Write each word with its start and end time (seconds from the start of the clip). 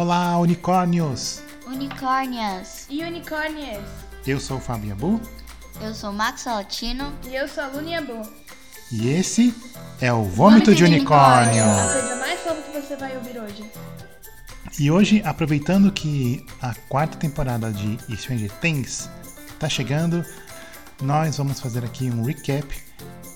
Olá, 0.00 0.38
unicórnios! 0.38 1.42
Unicórnias. 1.66 2.86
E 2.88 3.04
unicórnios. 3.04 3.84
Eu 4.26 4.40
sou 4.40 4.56
o 4.56 4.60
Fábio 4.60 4.94
Abu 4.94 5.20
Eu 5.78 5.94
sou 5.94 6.10
Max 6.10 6.46
Latino. 6.46 7.12
E 7.28 7.34
eu 7.36 7.46
sou 7.46 7.64
a 7.64 7.66
Luna 7.66 7.90
Yabu. 7.90 8.22
e 8.90 9.10
esse 9.10 9.54
é 10.00 10.10
o 10.10 10.24
Vômito 10.24 10.74
de 10.74 10.84
Unicórnio. 10.84 11.62
A 11.62 11.92
coisa 11.92 12.16
mais 12.16 12.40
fofa 12.40 12.62
que 12.62 12.80
você 12.80 12.96
vai 12.96 13.14
ouvir 13.14 13.38
hoje. 13.38 13.70
E 14.78 14.90
hoje, 14.90 15.20
aproveitando 15.22 15.92
que 15.92 16.46
a 16.62 16.74
quarta 16.88 17.18
temporada 17.18 17.70
de 17.70 17.98
Stranger 18.16 18.50
Things 18.52 19.06
está 19.48 19.68
chegando, 19.68 20.24
nós 21.02 21.36
vamos 21.36 21.60
fazer 21.60 21.84
aqui 21.84 22.10
um 22.10 22.24
recap 22.24 22.66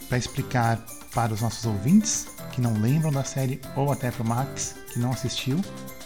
para 0.08 0.16
explicar 0.16 0.82
para 1.14 1.34
os 1.34 1.42
nossos 1.42 1.66
ouvintes 1.66 2.26
que 2.52 2.62
não 2.62 2.72
lembram 2.80 3.12
da 3.12 3.22
série 3.22 3.60
ou 3.76 3.92
até 3.92 4.10
para 4.10 4.22
o 4.22 4.26
Max 4.26 4.76
que 4.90 4.98
não 4.98 5.10
assistiu 5.10 5.60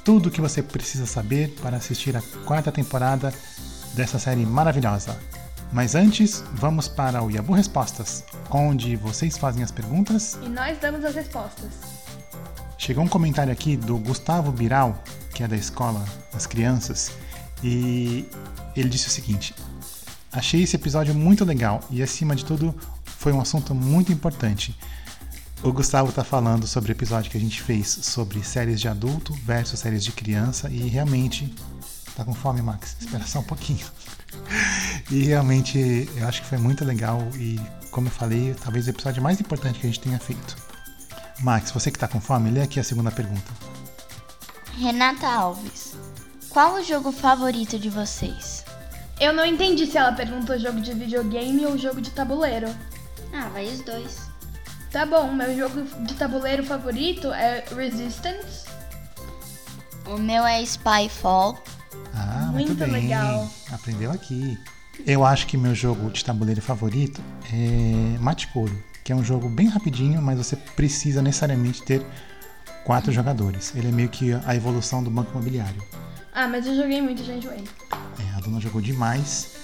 tudo 0.08 0.28
o 0.28 0.30
que 0.30 0.40
você 0.40 0.62
precisa 0.62 1.04
saber 1.04 1.54
para 1.60 1.76
assistir 1.76 2.16
a 2.16 2.22
quarta 2.46 2.72
temporada 2.72 3.30
dessa 3.92 4.18
série 4.18 4.46
maravilhosa. 4.46 5.14
Mas 5.70 5.94
antes, 5.94 6.42
vamos 6.54 6.88
para 6.88 7.22
o 7.22 7.30
Yabu 7.30 7.52
Respostas, 7.52 8.24
onde 8.48 8.96
vocês 8.96 9.36
fazem 9.36 9.62
as 9.62 9.70
perguntas 9.70 10.38
E 10.42 10.48
nós 10.48 10.78
damos 10.78 11.04
as 11.04 11.14
respostas. 11.14 11.68
Chegou 12.78 13.04
um 13.04 13.06
comentário 13.06 13.52
aqui 13.52 13.76
do 13.76 13.98
Gustavo 13.98 14.50
Biral, 14.50 14.98
que 15.34 15.42
é 15.42 15.46
da 15.46 15.56
escola 15.56 16.02
das 16.32 16.46
crianças, 16.46 17.12
e 17.62 18.26
ele 18.74 18.88
disse 18.88 19.08
o 19.08 19.10
seguinte: 19.10 19.54
Achei 20.32 20.62
esse 20.62 20.74
episódio 20.74 21.14
muito 21.14 21.44
legal 21.44 21.82
e, 21.90 22.02
acima 22.02 22.34
de 22.34 22.46
tudo, 22.46 22.74
foi 23.04 23.34
um 23.34 23.42
assunto 23.42 23.74
muito 23.74 24.10
importante. 24.10 24.74
O 25.62 25.72
Gustavo 25.72 26.10
está 26.10 26.22
falando 26.22 26.68
sobre 26.68 26.92
o 26.92 26.94
episódio 26.94 27.30
que 27.30 27.36
a 27.36 27.40
gente 27.40 27.60
fez 27.60 27.88
sobre 27.88 28.44
séries 28.44 28.80
de 28.80 28.86
adulto 28.86 29.32
versus 29.44 29.80
séries 29.80 30.04
de 30.04 30.12
criança 30.12 30.70
e 30.70 30.86
realmente. 30.88 31.52
Tá 32.16 32.24
com 32.24 32.32
fome, 32.32 32.62
Max? 32.62 32.96
Espera 33.00 33.24
só 33.26 33.40
um 33.40 33.44
pouquinho. 33.44 33.86
E 35.10 35.22
realmente 35.22 36.06
eu 36.16 36.28
acho 36.28 36.42
que 36.42 36.48
foi 36.48 36.58
muito 36.58 36.84
legal 36.84 37.26
e, 37.34 37.58
como 37.90 38.08
eu 38.08 38.10
falei, 38.10 38.54
talvez 38.62 38.86
o 38.86 38.90
episódio 38.90 39.22
mais 39.22 39.40
importante 39.40 39.78
que 39.78 39.86
a 39.86 39.90
gente 39.90 40.00
tenha 40.00 40.18
feito. 40.18 40.54
Max, 41.40 41.70
você 41.70 41.90
que 41.90 41.98
tá 41.98 42.06
com 42.06 42.20
fome, 42.20 42.50
lê 42.50 42.60
aqui 42.60 42.78
a 42.78 42.84
segunda 42.84 43.10
pergunta. 43.10 43.50
Renata 44.76 45.26
Alves. 45.26 45.96
Qual 46.50 46.74
o 46.74 46.84
jogo 46.84 47.10
favorito 47.10 47.78
de 47.78 47.88
vocês? 47.88 48.66
Eu 49.18 49.32
não 49.32 49.46
entendi 49.46 49.86
se 49.86 49.96
ela 49.96 50.12
perguntou 50.12 50.58
jogo 50.58 50.78
de 50.78 50.92
videogame 50.92 51.64
ou 51.64 51.78
jogo 51.78 52.02
de 52.02 52.10
tabuleiro. 52.10 52.68
Ah, 53.32 53.48
vai 53.48 53.66
os 53.66 53.80
dois. 53.80 54.27
Tá 54.90 55.04
bom, 55.04 55.32
meu 55.32 55.54
jogo 55.56 55.82
de 56.04 56.14
tabuleiro 56.14 56.64
favorito 56.64 57.32
é 57.32 57.64
Resistance. 57.76 58.66
O 60.06 60.16
meu 60.16 60.46
é 60.46 60.62
Spyfall. 60.64 61.62
Ah, 62.14 62.48
muito, 62.52 62.68
Muito 62.68 62.84
bem. 62.84 63.02
legal. 63.02 63.48
Aprendeu 63.70 64.10
aqui. 64.10 64.58
Eu 65.06 65.24
acho 65.24 65.46
que 65.46 65.56
meu 65.56 65.74
jogo 65.74 66.10
de 66.10 66.24
tabuleiro 66.24 66.60
favorito 66.62 67.20
é 67.52 68.18
Mate 68.18 68.48
Couro, 68.48 68.82
que 69.04 69.12
é 69.12 69.14
um 69.16 69.22
jogo 69.22 69.48
bem 69.48 69.68
rapidinho, 69.68 70.20
mas 70.22 70.38
você 70.38 70.56
precisa 70.56 71.20
necessariamente 71.22 71.82
ter 71.82 72.04
quatro 72.84 73.12
jogadores. 73.12 73.72
Ele 73.76 73.88
é 73.88 73.92
meio 73.92 74.08
que 74.08 74.32
a 74.46 74.56
evolução 74.56 75.02
do 75.04 75.10
Banco 75.10 75.30
Imobiliário. 75.32 75.82
Ah, 76.34 76.48
mas 76.48 76.66
eu 76.66 76.74
joguei 76.74 77.02
muito, 77.02 77.22
já 77.22 77.34
enjoei. 77.34 77.62
É, 77.92 78.36
a 78.36 78.40
dona 78.40 78.58
jogou 78.60 78.80
demais. 78.80 79.56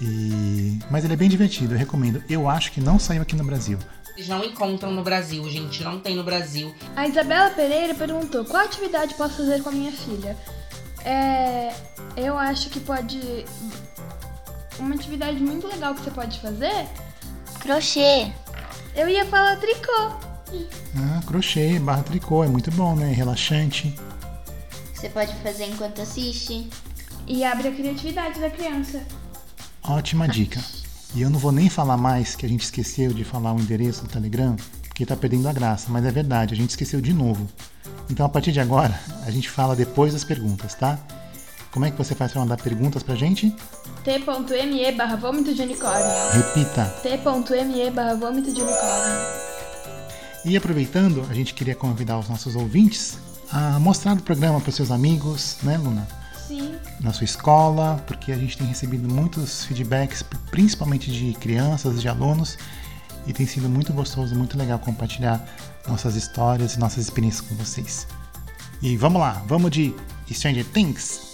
E... 0.00 0.78
Mas 0.90 1.04
ele 1.04 1.14
é 1.14 1.16
bem 1.16 1.28
divertido, 1.28 1.74
eu 1.74 1.78
recomendo. 1.78 2.22
Eu 2.28 2.48
acho 2.48 2.70
que 2.72 2.80
não 2.80 2.98
saiu 2.98 3.22
aqui 3.22 3.34
no 3.34 3.44
Brasil. 3.44 3.78
Vocês 4.14 4.28
não 4.28 4.44
encontram 4.44 4.92
no 4.92 5.02
Brasil, 5.02 5.48
gente. 5.48 5.82
Não 5.82 5.98
tem 5.98 6.14
no 6.14 6.22
Brasil. 6.22 6.74
A 6.94 7.06
Isabela 7.06 7.50
Pereira 7.50 7.94
perguntou 7.94 8.44
qual 8.44 8.62
atividade 8.62 9.14
posso 9.14 9.38
fazer 9.38 9.62
com 9.62 9.70
a 9.70 9.72
minha 9.72 9.92
filha. 9.92 10.36
É, 11.04 11.74
eu 12.16 12.36
acho 12.38 12.68
que 12.68 12.78
pode. 12.78 13.44
Uma 14.78 14.94
atividade 14.94 15.38
muito 15.38 15.66
legal 15.66 15.94
que 15.94 16.02
você 16.02 16.10
pode 16.10 16.38
fazer. 16.40 16.86
Crochê. 17.60 18.30
Eu 18.94 19.08
ia 19.08 19.24
falar 19.24 19.56
tricô. 19.56 20.32
Ah, 20.96 21.20
crochê, 21.26 21.78
barra 21.78 22.02
tricô, 22.02 22.44
é 22.44 22.48
muito 22.48 22.70
bom, 22.72 22.94
né? 22.94 23.10
Relaxante. 23.10 23.94
Você 24.92 25.08
pode 25.08 25.34
fazer 25.36 25.64
enquanto 25.64 26.02
assiste. 26.02 26.68
E 27.26 27.44
abre 27.44 27.68
a 27.68 27.72
criatividade 27.72 28.38
da 28.38 28.50
criança. 28.50 29.02
Ótima 29.82 30.28
dica. 30.28 30.60
E 31.14 31.20
eu 31.20 31.28
não 31.28 31.38
vou 31.38 31.52
nem 31.52 31.68
falar 31.68 31.96
mais 31.96 32.34
que 32.34 32.46
a 32.46 32.48
gente 32.48 32.62
esqueceu 32.62 33.12
de 33.12 33.22
falar 33.22 33.52
o 33.52 33.60
endereço 33.60 34.02
do 34.02 34.08
Telegram, 34.08 34.56
porque 34.88 35.04
tá 35.04 35.14
perdendo 35.14 35.48
a 35.48 35.52
graça, 35.52 35.86
mas 35.90 36.06
é 36.06 36.10
verdade, 36.10 36.54
a 36.54 36.56
gente 36.56 36.70
esqueceu 36.70 37.00
de 37.00 37.12
novo. 37.12 37.46
Então 38.10 38.24
a 38.24 38.28
partir 38.28 38.52
de 38.52 38.60
agora, 38.60 38.98
a 39.26 39.30
gente 39.30 39.50
fala 39.50 39.76
depois 39.76 40.14
das 40.14 40.24
perguntas, 40.24 40.74
tá? 40.74 40.98
Como 41.70 41.84
é 41.84 41.90
que 41.90 41.98
você 41.98 42.14
faz 42.14 42.32
para 42.32 42.40
mandar 42.40 42.56
perguntas 42.58 43.02
pra 43.02 43.14
gente? 43.14 43.54
t.me 44.04 44.92
barra 44.92 45.16
vômito 45.16 45.54
de 45.54 45.62
unicórnio. 45.62 46.06
Repita. 46.32 46.84
t.me 47.02 47.90
barra 47.90 48.14
vômito 48.14 48.52
de 48.52 48.60
unicórnio. 48.60 49.52
E 50.44 50.56
aproveitando, 50.56 51.26
a 51.30 51.34
gente 51.34 51.54
queria 51.54 51.74
convidar 51.74 52.18
os 52.18 52.28
nossos 52.28 52.56
ouvintes 52.56 53.18
a 53.50 53.78
mostrar 53.78 54.14
o 54.14 54.22
programa 54.22 54.60
para 54.60 54.72
seus 54.72 54.90
amigos, 54.90 55.56
né, 55.62 55.76
Luna? 55.76 56.21
Sim. 56.46 56.74
Na 57.00 57.12
sua 57.12 57.24
escola, 57.24 58.02
porque 58.06 58.32
a 58.32 58.36
gente 58.36 58.56
tem 58.58 58.66
recebido 58.66 59.08
muitos 59.12 59.64
feedbacks, 59.64 60.22
principalmente 60.50 61.10
de 61.10 61.32
crianças, 61.34 62.00
de 62.00 62.08
alunos, 62.08 62.58
e 63.26 63.32
tem 63.32 63.46
sido 63.46 63.68
muito 63.68 63.92
gostoso, 63.92 64.34
muito 64.34 64.58
legal 64.58 64.78
compartilhar 64.78 65.44
nossas 65.86 66.16
histórias 66.16 66.74
e 66.74 66.78
nossas 66.78 67.04
experiências 67.04 67.46
com 67.46 67.54
vocês. 67.54 68.06
E 68.80 68.96
vamos 68.96 69.20
lá, 69.20 69.42
vamos 69.46 69.70
de 69.70 69.94
Stranger 70.30 70.64
Things? 70.64 71.31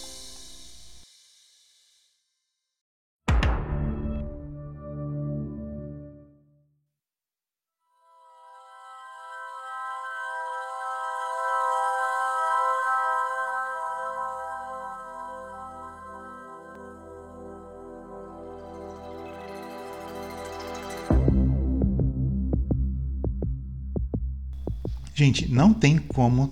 Gente, 25.19 25.51
não 25.53 25.75
tem 25.75 25.99
como 25.99 26.47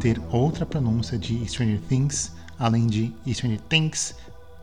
ter 0.00 0.20
outra 0.32 0.66
pronúncia 0.66 1.16
de 1.16 1.46
Stranger 1.48 1.80
Things 1.82 2.32
além 2.58 2.88
de 2.88 3.14
Stranger 3.32 3.60
Things 3.68 4.12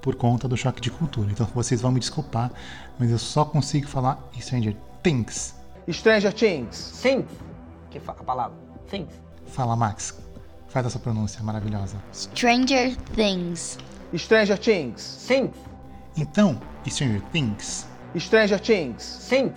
por 0.02 0.14
conta 0.16 0.46
do 0.46 0.58
choque 0.58 0.82
de 0.82 0.92
cultura. 0.92 1.32
Então 1.32 1.48
vocês 1.56 1.80
vão 1.80 1.90
me 1.90 2.02
desculpar, 2.02 2.52
mas 3.00 3.10
eu 3.10 3.18
só 3.18 3.46
consigo 3.46 3.88
falar 3.88 4.22
Stranger 4.38 4.76
Things. 5.02 5.56
Stranger 5.90 6.34
Things. 6.34 6.76
Sim. 6.76 7.24
Que 7.90 7.98
fa- 7.98 8.12
a 8.20 8.24
palavra. 8.26 8.58
Sim. 8.92 9.08
Fala, 9.48 9.74
Max. 9.74 10.14
Faz 10.68 10.88
essa 10.88 11.00
pronúncia 11.00 11.42
maravilhosa. 11.42 11.96
Stranger 12.14 12.94
Things. 13.16 13.80
Stranger 14.18 14.58
Things. 14.60 15.02
Sim. 15.02 15.50
Então, 16.18 16.60
Stranger 16.86 17.22
Things 17.32 17.88
Stranger 18.20 18.60
Things. 18.60 19.02
Sim. 19.02 19.54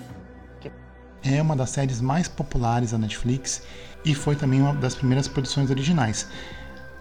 É 1.23 1.41
uma 1.41 1.57
das 1.57 1.71
séries 1.71 2.01
mais 2.01 2.29
populares 2.29 2.93
da 2.93 2.99
Netflix 2.99 3.63
e 4.05 4.15
foi 4.15 4.37
também 4.37 4.61
uma 4.61 4.75
das 4.75 4.95
primeiras 4.95 5.29
produções 5.29 5.71
originais. 5.71 6.29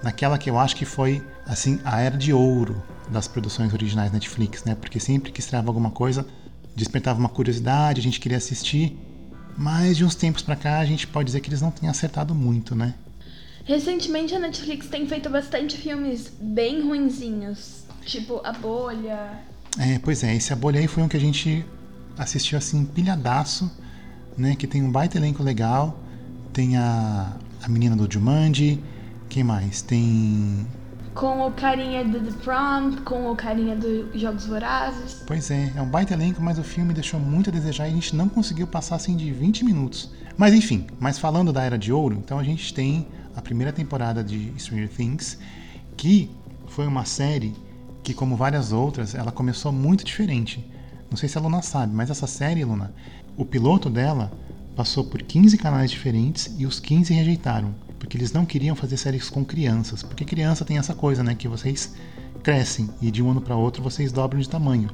Naquela 0.01 0.37
que 0.37 0.49
eu 0.49 0.59
acho 0.59 0.75
que 0.75 0.85
foi 0.85 1.23
assim 1.45 1.79
a 1.83 1.99
era 2.01 2.17
de 2.17 2.33
ouro 2.33 2.81
das 3.09 3.27
produções 3.27 3.73
originais 3.73 4.11
Netflix, 4.11 4.63
né? 4.63 4.75
Porque 4.75 4.99
sempre 4.99 5.31
que 5.31 5.39
estreava 5.39 5.69
alguma 5.69 5.91
coisa, 5.91 6.25
despertava 6.75 7.19
uma 7.19 7.29
curiosidade, 7.29 7.99
a 7.99 8.03
gente 8.03 8.19
queria 8.19 8.37
assistir. 8.37 8.97
Mas 9.57 9.97
de 9.97 10.05
uns 10.05 10.13
tempos 10.13 10.43
pra 10.43 10.55
cá, 10.55 10.79
a 10.79 10.85
gente 10.85 11.07
pode 11.07 11.25
dizer 11.27 11.39
que 11.39 11.49
eles 11.49 11.61
não 11.61 11.71
têm 11.71 11.89
acertado 11.89 12.35
muito, 12.35 12.75
né? 12.75 12.93
Recentemente 13.65 14.35
a 14.35 14.39
Netflix 14.39 14.87
tem 14.87 15.07
feito 15.07 15.29
bastante 15.29 15.77
filmes 15.77 16.31
bem 16.39 16.81
ruinzinhos. 16.81 17.83
Tipo 18.05 18.39
A 18.43 18.53
Bolha. 18.53 19.41
É, 19.79 19.99
pois 19.99 20.23
é, 20.23 20.35
esse 20.35 20.53
A 20.53 20.55
Bolha 20.55 20.79
aí 20.79 20.87
foi 20.87 21.03
um 21.03 21.07
que 21.07 21.17
a 21.17 21.19
gente 21.19 21.65
assistiu 22.17 22.57
assim, 22.57 22.85
pilhadaço, 22.85 23.69
né? 24.37 24.55
Que 24.55 24.67
tem 24.67 24.83
um 24.83 24.91
baita 24.91 25.17
elenco 25.17 25.41
legal. 25.43 25.99
Tem 26.53 26.77
a, 26.77 27.33
a 27.61 27.69
menina 27.69 27.95
do 27.95 28.11
Jumanji. 28.11 28.81
Quem 29.29 29.43
mais? 29.43 29.81
Tem. 29.81 30.65
Com 31.13 31.47
o 31.47 31.51
carinha 31.51 32.05
do 32.05 32.19
The 32.19 32.31
Prom, 32.43 32.97
com 33.03 33.31
o 33.31 33.35
carinha 33.35 33.75
dos 33.75 34.21
Jogos 34.21 34.45
Vorazes. 34.45 35.23
Pois 35.25 35.49
é, 35.49 35.73
é 35.75 35.81
um 35.81 35.89
baita 35.89 36.13
elenco, 36.13 36.41
mas 36.41 36.59
o 36.59 36.63
filme 36.63 36.93
deixou 36.93 37.19
muito 37.19 37.49
a 37.49 37.53
desejar 37.53 37.87
e 37.87 37.91
a 37.91 37.93
gente 37.93 38.15
não 38.15 38.29
conseguiu 38.29 38.67
passar 38.67 38.95
assim 38.95 39.15
de 39.15 39.31
20 39.31 39.65
minutos. 39.65 40.11
Mas 40.37 40.53
enfim, 40.53 40.85
mas 40.99 41.17
falando 41.17 41.51
da 41.51 41.63
Era 41.63 41.77
de 41.77 41.91
Ouro, 41.91 42.15
então 42.23 42.37
a 42.37 42.43
gente 42.43 42.71
tem 42.71 43.07
a 43.35 43.41
primeira 43.41 43.73
temporada 43.73 44.23
de 44.23 44.53
Stranger 44.59 44.89
Things, 44.89 45.39
que 45.95 46.29
foi 46.67 46.85
uma 46.85 47.05
série 47.05 47.55
que, 48.03 48.13
como 48.13 48.35
várias 48.35 48.71
outras, 48.71 49.15
ela 49.15 49.31
começou 49.31 49.71
muito 49.71 50.03
diferente. 50.03 50.63
Não 51.09 51.17
sei 51.17 51.27
se 51.27 51.37
a 51.37 51.41
Luna 51.41 51.61
sabe, 51.61 51.93
mas 51.95 52.09
essa 52.09 52.27
série, 52.27 52.63
Luna, 52.63 52.93
o 53.37 53.45
piloto 53.45 53.89
dela 53.89 54.31
passou 54.75 55.03
por 55.03 55.21
15 55.21 55.57
canais 55.57 55.91
diferentes 55.91 56.53
e 56.57 56.65
os 56.65 56.79
15 56.79 57.13
rejeitaram. 57.13 57.73
porque 57.99 58.15
eles 58.15 58.31
não 58.31 58.45
queriam 58.45 58.75
fazer 58.75 58.95
séries 58.95 59.27
com 59.27 59.43
crianças, 59.43 60.03
porque 60.03 60.23
criança 60.23 60.63
tem 60.63 60.77
essa 60.77 60.93
coisa, 60.93 61.23
né, 61.23 61.33
que 61.33 61.47
vocês 61.47 61.95
crescem 62.43 62.87
e 63.01 63.09
de 63.09 63.23
um 63.23 63.31
ano 63.31 63.41
para 63.41 63.55
outro 63.55 63.81
vocês 63.81 64.11
dobram 64.11 64.39
de 64.39 64.47
tamanho. 64.47 64.87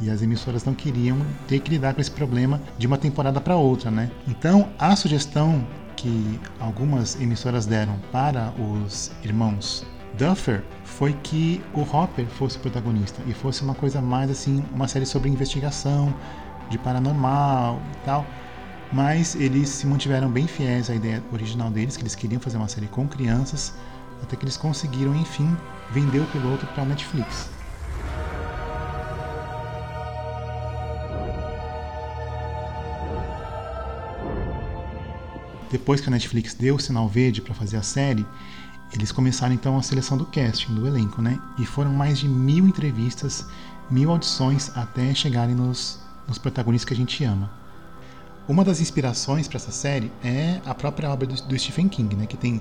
E 0.00 0.10
as 0.10 0.22
emissoras 0.22 0.64
não 0.64 0.74
queriam 0.74 1.18
ter 1.46 1.60
que 1.60 1.70
lidar 1.70 1.94
com 1.94 2.00
esse 2.00 2.10
problema 2.10 2.60
de 2.76 2.86
uma 2.86 2.98
temporada 2.98 3.40
para 3.40 3.56
outra, 3.56 3.92
né? 3.92 4.10
Então, 4.26 4.68
a 4.76 4.94
sugestão 4.96 5.64
que 5.96 6.40
algumas 6.58 7.14
emissoras 7.20 7.64
deram 7.64 7.96
para 8.10 8.52
os 8.60 9.12
irmãos 9.24 9.86
Duffer 10.18 10.64
foi 10.84 11.12
que 11.22 11.60
o 11.72 11.82
Hopper 11.82 12.26
fosse 12.26 12.56
o 12.56 12.60
protagonista 12.60 13.22
e 13.26 13.32
fosse 13.32 13.62
uma 13.62 13.74
coisa 13.74 14.00
mais 14.00 14.30
assim, 14.30 14.64
uma 14.74 14.88
série 14.88 15.06
sobre 15.06 15.28
investigação, 15.28 16.12
de 16.68 16.78
paranormal 16.78 17.80
e 17.94 18.04
tal. 18.04 18.26
Mas 18.92 19.34
eles 19.34 19.68
se 19.68 19.86
mantiveram 19.86 20.30
bem 20.30 20.46
fiéis 20.46 20.88
à 20.88 20.94
ideia 20.94 21.22
original 21.32 21.70
deles, 21.70 21.96
que 21.96 22.02
eles 22.02 22.14
queriam 22.14 22.40
fazer 22.40 22.56
uma 22.56 22.68
série 22.68 22.86
com 22.86 23.06
crianças, 23.06 23.74
até 24.22 24.34
que 24.34 24.44
eles 24.44 24.56
conseguiram, 24.56 25.14
enfim, 25.14 25.54
vender 25.90 26.20
o 26.20 26.26
piloto 26.26 26.66
para 26.68 26.82
a 26.82 26.86
Netflix. 26.86 27.50
Depois 35.70 36.00
que 36.00 36.08
a 36.08 36.10
Netflix 36.10 36.54
deu 36.54 36.76
o 36.76 36.80
sinal 36.80 37.06
verde 37.06 37.42
para 37.42 37.54
fazer 37.54 37.76
a 37.76 37.82
série, 37.82 38.26
eles 38.90 39.12
começaram 39.12 39.52
então 39.52 39.76
a 39.76 39.82
seleção 39.82 40.16
do 40.16 40.24
casting, 40.24 40.74
do 40.74 40.86
elenco, 40.86 41.20
né? 41.20 41.38
E 41.58 41.66
foram 41.66 41.92
mais 41.92 42.18
de 42.18 42.26
mil 42.26 42.66
entrevistas, 42.66 43.44
mil 43.90 44.10
audições 44.10 44.74
até 44.74 45.14
chegarem 45.14 45.54
nos, 45.54 46.00
nos 46.28 46.38
protagonistas 46.38 46.86
que 46.86 46.94
a 46.94 46.96
gente 46.96 47.24
ama. 47.24 47.50
Uma 48.48 48.64
das 48.64 48.80
inspirações 48.80 49.48
para 49.48 49.56
essa 49.56 49.72
série 49.72 50.12
é 50.22 50.60
a 50.64 50.74
própria 50.74 51.10
obra 51.10 51.26
do, 51.26 51.34
do, 51.34 51.58
Stephen 51.58 51.88
King, 51.88 52.14
né? 52.14 52.26
Que 52.26 52.36
tem 52.36 52.60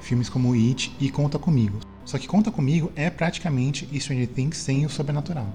filmes 0.00 0.28
como 0.28 0.52
It 0.52 0.94
e 0.98 1.10
Conta 1.10 1.38
Comigo. 1.38 1.78
Só 2.04 2.18
que 2.18 2.26
Conta 2.26 2.50
Comigo 2.50 2.92
é 2.94 3.08
praticamente 3.08 3.88
Stranger 3.98 4.28
Things 4.28 4.58
sem 4.58 4.84
o 4.84 4.90
sobrenatural. 4.90 5.46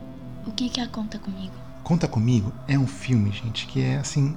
O 0.47 0.51
que, 0.51 0.69
que 0.69 0.79
é 0.79 0.87
Conta 0.87 1.19
Comigo? 1.19 1.53
Conta 1.83 2.07
Comigo 2.07 2.51
é 2.67 2.77
um 2.77 2.87
filme, 2.87 3.31
gente, 3.31 3.67
que 3.67 3.81
é 3.81 3.97
assim 3.97 4.35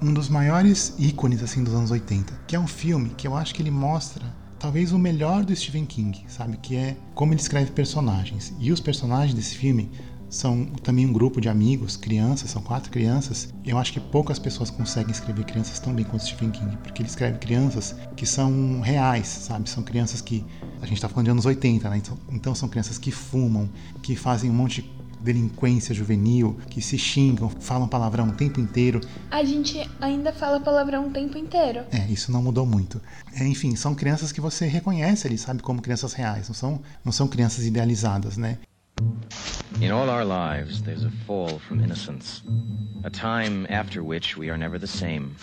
um 0.00 0.12
dos 0.12 0.28
maiores 0.28 0.94
ícones 0.98 1.42
assim 1.42 1.64
dos 1.64 1.74
anos 1.74 1.90
80, 1.90 2.40
que 2.46 2.54
é 2.54 2.60
um 2.60 2.66
filme 2.66 3.10
que 3.16 3.26
eu 3.26 3.34
acho 3.34 3.54
que 3.54 3.62
ele 3.62 3.70
mostra 3.70 4.24
talvez 4.58 4.92
o 4.92 4.98
melhor 4.98 5.44
do 5.44 5.54
Stephen 5.54 5.86
King, 5.86 6.24
sabe, 6.28 6.56
que 6.56 6.76
é 6.76 6.96
como 7.14 7.32
ele 7.32 7.40
escreve 7.40 7.70
personagens. 7.70 8.54
E 8.58 8.72
os 8.72 8.80
personagens 8.80 9.34
desse 9.34 9.56
filme 9.56 9.90
são 10.28 10.64
também 10.82 11.06
um 11.06 11.12
grupo 11.12 11.40
de 11.40 11.48
amigos, 11.48 11.96
crianças, 11.96 12.50
são 12.50 12.62
quatro 12.62 12.90
crianças. 12.90 13.52
Eu 13.64 13.78
acho 13.78 13.92
que 13.92 14.00
poucas 14.00 14.38
pessoas 14.38 14.70
conseguem 14.70 15.12
escrever 15.12 15.44
crianças 15.44 15.78
tão 15.78 15.94
bem 15.94 16.04
quanto 16.04 16.24
Stephen 16.24 16.50
King, 16.50 16.76
porque 16.78 17.02
ele 17.02 17.08
escreve 17.08 17.38
crianças 17.38 17.96
que 18.16 18.26
são 18.26 18.80
reais, 18.80 19.26
sabe? 19.26 19.68
São 19.68 19.82
crianças 19.82 20.20
que 20.20 20.44
a 20.80 20.86
gente 20.86 20.94
está 20.94 21.08
falando 21.08 21.26
de 21.26 21.30
anos 21.30 21.46
80, 21.46 21.88
né? 21.88 21.96
Então, 21.98 22.18
então 22.30 22.54
são 22.54 22.68
crianças 22.68 22.98
que 22.98 23.10
fumam, 23.10 23.68
que 24.02 24.16
fazem 24.16 24.50
um 24.50 24.54
monte 24.54 24.82
de 24.82 24.96
delinquência 25.20 25.94
juvenil, 25.94 26.56
que 26.70 26.80
se 26.80 26.96
xingam, 26.96 27.48
falam 27.48 27.88
palavrão 27.88 28.28
o 28.28 28.32
tempo 28.32 28.60
inteiro. 28.60 29.00
A 29.30 29.42
gente 29.42 29.88
ainda 30.00 30.32
fala 30.32 30.60
palavrão 30.60 31.08
o 31.08 31.10
tempo 31.10 31.36
inteiro. 31.36 31.84
É, 31.90 32.06
isso 32.10 32.30
não 32.30 32.42
mudou 32.42 32.64
muito. 32.64 33.00
É, 33.34 33.46
enfim, 33.46 33.74
são 33.74 33.94
crianças 33.94 34.30
que 34.30 34.40
você 34.40 34.66
reconhece 34.66 35.26
ali, 35.26 35.36
sabe, 35.36 35.62
como 35.62 35.82
crianças 35.82 36.12
reais, 36.12 36.48
não 36.48 36.54
são, 36.54 36.80
não 37.04 37.12
são 37.12 37.26
crianças 37.26 37.64
idealizadas, 37.64 38.36
né? 38.36 38.58
In 39.80 39.90
all 39.92 40.08
our 40.08 40.24
lives, 40.24 40.82
there's 40.82 41.04
a 41.04 41.10
fall 41.10 41.58
from 41.58 41.84
innocence, 41.84 42.40
a 43.04 43.10
time 43.10 43.66
after 43.68 44.02
which 44.02 44.34
we 44.34 44.48
are 44.48 44.56
never 44.56 44.78
the 44.78 44.86
same. 44.86 45.36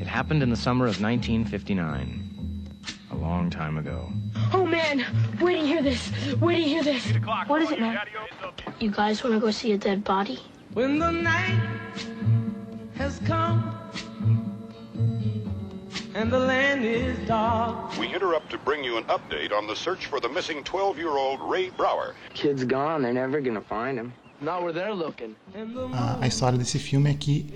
It 0.00 0.06
happened 0.06 0.44
in 0.44 0.50
the 0.50 0.56
summer 0.56 0.84
of 0.86 1.00
1959, 1.00 2.68
a 3.10 3.16
long 3.16 3.50
time 3.50 3.78
ago. 3.78 4.12
Oh 4.52 4.64
man, 4.64 5.00
where 5.40 5.52
do 5.54 5.58
you 5.58 5.66
hear 5.66 5.82
this? 5.82 6.08
Where 6.38 6.54
do 6.54 6.62
you 6.62 6.68
hear 6.68 6.84
this? 6.84 7.04
What 7.48 7.62
is 7.62 7.72
it, 7.72 7.80
man? 7.80 7.98
You 8.78 8.92
guys 8.92 9.24
want 9.24 9.34
to 9.34 9.40
go 9.40 9.50
see 9.50 9.72
a 9.72 9.78
dead 9.78 10.04
body? 10.04 10.38
When 10.72 11.00
the 11.00 11.10
night 11.10 11.60
has 12.94 13.18
come 13.26 13.76
and 16.14 16.30
the 16.30 16.38
land 16.38 16.65
is 16.84 17.18
dark. 17.26 17.98
We 17.98 18.12
interrupt 18.14 18.50
to 18.50 18.58
bring 18.58 18.84
you 18.84 18.96
an 18.98 19.04
update 19.04 19.52
on 19.52 19.66
the 19.66 19.74
search 19.74 20.06
for 20.06 20.20
the 20.20 20.28
missing 20.28 20.62
12 20.64 20.98
year 20.98 21.16
old 21.16 21.40
Ray 21.50 21.70
Brower. 21.70 22.14
Kid's 22.34 22.64
gone. 22.64 23.02
They're 23.02 23.12
never 23.12 23.40
gonna 23.40 23.60
find 23.60 23.98
him. 23.98 24.12
Not 24.40 24.62
where 24.62 24.72
they're 24.72 24.94
looking. 24.94 25.34
A, 25.94 26.24
a 26.24 26.26
história 26.26 26.58
desse 26.58 26.78
filme 26.78 27.10
é 27.10 27.14
que 27.14 27.46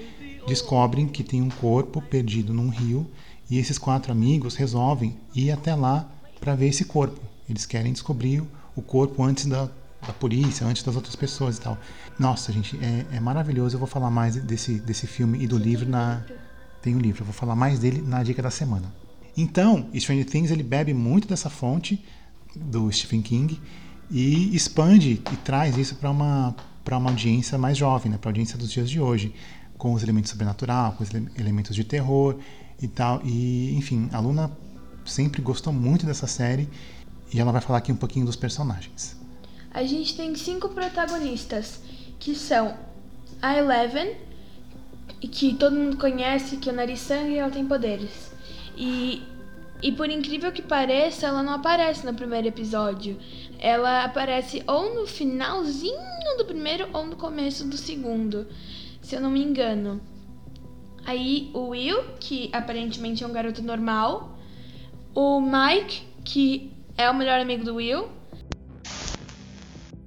descobrem 0.46 1.06
que 1.06 1.22
tem 1.22 1.42
um 1.42 1.50
corpo 1.50 2.00
perdido 2.00 2.54
num 2.54 2.70
rio 2.70 3.10
e 3.50 3.58
esses 3.58 3.76
quatro 3.78 4.12
amigos 4.12 4.54
resolvem 4.54 5.18
ir 5.34 5.50
até 5.50 5.74
lá 5.74 6.08
para 6.40 6.54
ver 6.54 6.68
esse 6.68 6.84
corpo. 6.84 7.20
Eles 7.48 7.66
querem 7.66 7.92
descobrir 7.92 8.42
o 8.74 8.80
corpo 8.80 9.22
antes 9.22 9.46
da, 9.46 9.68
da 10.06 10.12
polícia, 10.12 10.66
antes 10.66 10.82
das 10.82 10.96
outras 10.96 11.16
pessoas 11.16 11.58
e 11.58 11.60
tal. 11.60 11.76
Nossa, 12.18 12.52
gente, 12.52 12.78
é, 12.82 13.16
é 13.16 13.20
maravilhoso. 13.20 13.74
Eu 13.74 13.78
vou 13.78 13.88
falar 13.88 14.10
mais 14.10 14.36
desse, 14.36 14.80
desse 14.80 15.06
filme 15.06 15.42
e 15.42 15.46
do 15.46 15.58
livro 15.58 15.88
na. 15.88 16.22
Tem 16.80 16.94
o 16.94 16.96
um 16.96 17.00
livro, 17.00 17.22
eu 17.22 17.26
vou 17.26 17.34
falar 17.34 17.54
mais 17.54 17.78
dele 17.78 18.00
na 18.00 18.22
dica 18.22 18.40
da 18.40 18.50
semana. 18.50 18.90
Então, 19.40 19.88
Stranger 19.98 20.26
Things 20.26 20.50
ele 20.50 20.62
bebe 20.62 20.92
muito 20.92 21.26
dessa 21.26 21.48
fonte 21.48 22.04
do 22.54 22.92
Stephen 22.92 23.22
King 23.22 23.58
e 24.10 24.54
expande 24.54 25.22
e 25.32 25.36
traz 25.36 25.78
isso 25.78 25.94
para 25.94 26.10
uma 26.10 26.54
para 26.84 26.98
uma 26.98 27.10
audiência 27.10 27.56
mais 27.56 27.76
jovem, 27.76 28.10
né, 28.10 28.18
para 28.18 28.28
a 28.28 28.32
audiência 28.32 28.58
dos 28.58 28.70
dias 28.70 28.90
de 28.90 29.00
hoje, 29.00 29.34
com 29.78 29.92
os 29.92 30.02
elementos 30.02 30.30
sobrenatural, 30.30 30.92
com 30.92 31.04
os 31.04 31.10
elementos 31.38 31.74
de 31.76 31.84
terror 31.84 32.36
e 32.80 32.88
tal. 32.88 33.20
E, 33.24 33.74
enfim, 33.76 34.08
a 34.12 34.18
Luna 34.18 34.50
sempre 35.04 35.40
gostou 35.40 35.72
muito 35.72 36.04
dessa 36.04 36.26
série 36.26 36.68
e 37.32 37.38
ela 37.38 37.52
vai 37.52 37.60
falar 37.60 37.78
aqui 37.78 37.92
um 37.92 37.96
pouquinho 37.96 38.26
dos 38.26 38.34
personagens. 38.34 39.16
A 39.70 39.84
gente 39.84 40.16
tem 40.16 40.34
cinco 40.34 40.70
protagonistas, 40.70 41.80
que 42.18 42.34
são 42.34 42.74
a 43.40 43.56
Eleven, 43.56 44.16
que 45.20 45.54
todo 45.54 45.76
mundo 45.76 45.96
conhece, 45.96 46.56
que 46.56 46.68
o 46.70 46.72
nariz 46.72 46.98
sangue 47.00 47.34
e 47.34 47.38
ela 47.38 47.50
tem 47.50 47.64
poderes. 47.64 48.29
E, 48.80 49.22
e 49.82 49.92
por 49.92 50.08
incrível 50.08 50.50
que 50.50 50.62
pareça, 50.62 51.26
ela 51.26 51.42
não 51.42 51.52
aparece 51.52 52.06
no 52.06 52.14
primeiro 52.14 52.48
episódio. 52.48 53.18
Ela 53.58 54.04
aparece 54.04 54.62
ou 54.66 54.94
no 54.94 55.06
finalzinho 55.06 56.00
do 56.38 56.46
primeiro 56.46 56.88
ou 56.94 57.04
no 57.04 57.14
começo 57.14 57.68
do 57.68 57.76
segundo, 57.76 58.46
se 59.02 59.14
eu 59.14 59.20
não 59.20 59.30
me 59.30 59.44
engano. 59.44 60.00
Aí 61.04 61.50
o 61.52 61.68
Will, 61.68 62.02
que 62.18 62.48
aparentemente 62.54 63.22
é 63.22 63.26
um 63.26 63.32
garoto 63.32 63.62
normal. 63.62 64.38
O 65.14 65.42
Mike, 65.42 66.06
que 66.24 66.72
é 66.96 67.10
o 67.10 67.14
melhor 67.14 67.38
amigo 67.38 67.64
do 67.64 67.74
Will. 67.74 68.08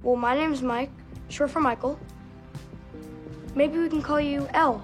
Well, 0.02 0.16
my 0.16 0.34
name's 0.34 0.60
Mike, 0.60 0.92
short 1.28 1.52
for 1.52 1.62
Michael. 1.62 1.96
Maybe 3.54 3.78
we 3.78 3.88
can 3.88 4.02
call 4.02 4.20
you 4.20 4.48
L, 4.52 4.82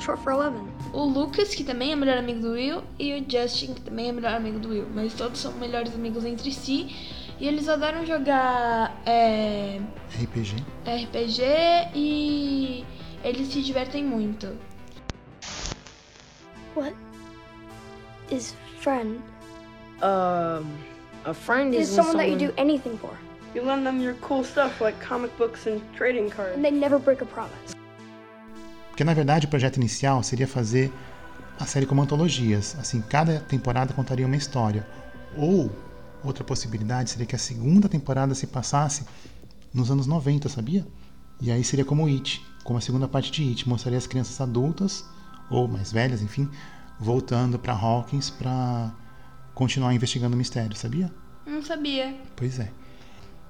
short 0.00 0.20
for 0.20 0.32
Eleven. 0.32 0.69
O 0.92 1.04
Lucas, 1.04 1.54
que 1.54 1.62
também 1.62 1.92
é 1.92 1.96
melhor 1.96 2.18
amigo 2.18 2.40
do 2.40 2.50
Will, 2.52 2.82
e 2.98 3.14
o 3.14 3.24
Justin, 3.28 3.74
que 3.74 3.80
também 3.82 4.08
é 4.08 4.12
melhor 4.12 4.34
amigo 4.34 4.58
do 4.58 4.70
Will. 4.70 4.86
Mas 4.92 5.14
todos 5.14 5.38
são 5.40 5.52
melhores 5.52 5.94
amigos 5.94 6.24
entre 6.24 6.50
si. 6.52 6.94
E 7.38 7.46
eles 7.46 7.68
adoram 7.68 8.04
jogar 8.04 9.00
é, 9.06 9.80
RPG. 10.22 10.56
RPG 10.84 11.42
e 11.94 12.84
eles 13.24 13.48
se 13.48 13.62
divertem 13.62 14.04
muito. 14.04 14.48
What 16.76 16.94
is 18.30 18.54
friend? 18.80 19.20
Um, 20.02 20.66
a 21.24 21.32
friend 21.34 21.74
Is 21.74 21.88
is 21.88 21.94
someone 21.94 22.16
that 22.18 22.28
you 22.30 22.36
do 22.36 22.52
anything 22.58 22.96
for, 22.98 23.14
You 23.54 23.62
lend 23.64 23.84
them 23.86 24.00
your 24.00 24.14
cool 24.22 24.42
stuff 24.44 24.80
like 24.82 24.98
comic 25.00 25.30
books 25.38 25.66
and 25.66 25.80
trading 25.96 26.30
cards. 26.30 26.56
and 26.56 26.64
they 26.64 26.70
never 26.70 26.98
break 26.98 27.20
a 27.22 27.26
promise. 27.26 27.74
Porque 29.00 29.06
na 29.06 29.14
verdade 29.14 29.46
o 29.46 29.48
projeto 29.48 29.78
inicial 29.78 30.22
seria 30.22 30.46
fazer 30.46 30.92
a 31.58 31.64
série 31.64 31.86
como 31.86 32.02
antologias, 32.02 32.76
assim, 32.78 33.00
cada 33.00 33.40
temporada 33.40 33.94
contaria 33.94 34.26
uma 34.26 34.36
história. 34.36 34.86
Ou 35.34 35.74
outra 36.22 36.44
possibilidade 36.44 37.08
seria 37.08 37.24
que 37.24 37.34
a 37.34 37.38
segunda 37.38 37.88
temporada 37.88 38.34
se 38.34 38.46
passasse 38.46 39.06
nos 39.72 39.90
anos 39.90 40.06
90, 40.06 40.50
sabia? 40.50 40.86
E 41.40 41.50
aí 41.50 41.64
seria 41.64 41.82
como 41.82 42.06
It, 42.08 42.44
como 42.62 42.78
a 42.78 42.82
segunda 42.82 43.08
parte 43.08 43.32
de 43.32 43.42
It, 43.48 43.66
mostraria 43.66 43.96
as 43.96 44.06
crianças 44.06 44.38
adultas 44.38 45.02
ou 45.48 45.66
mais 45.66 45.90
velhas, 45.90 46.20
enfim, 46.20 46.46
voltando 46.98 47.58
para 47.58 47.72
Hawkins 47.72 48.28
para 48.28 48.92
continuar 49.54 49.94
investigando 49.94 50.34
o 50.34 50.38
mistério, 50.38 50.76
sabia? 50.76 51.10
Não 51.46 51.62
sabia. 51.62 52.20
Pois 52.36 52.58
é. 52.58 52.70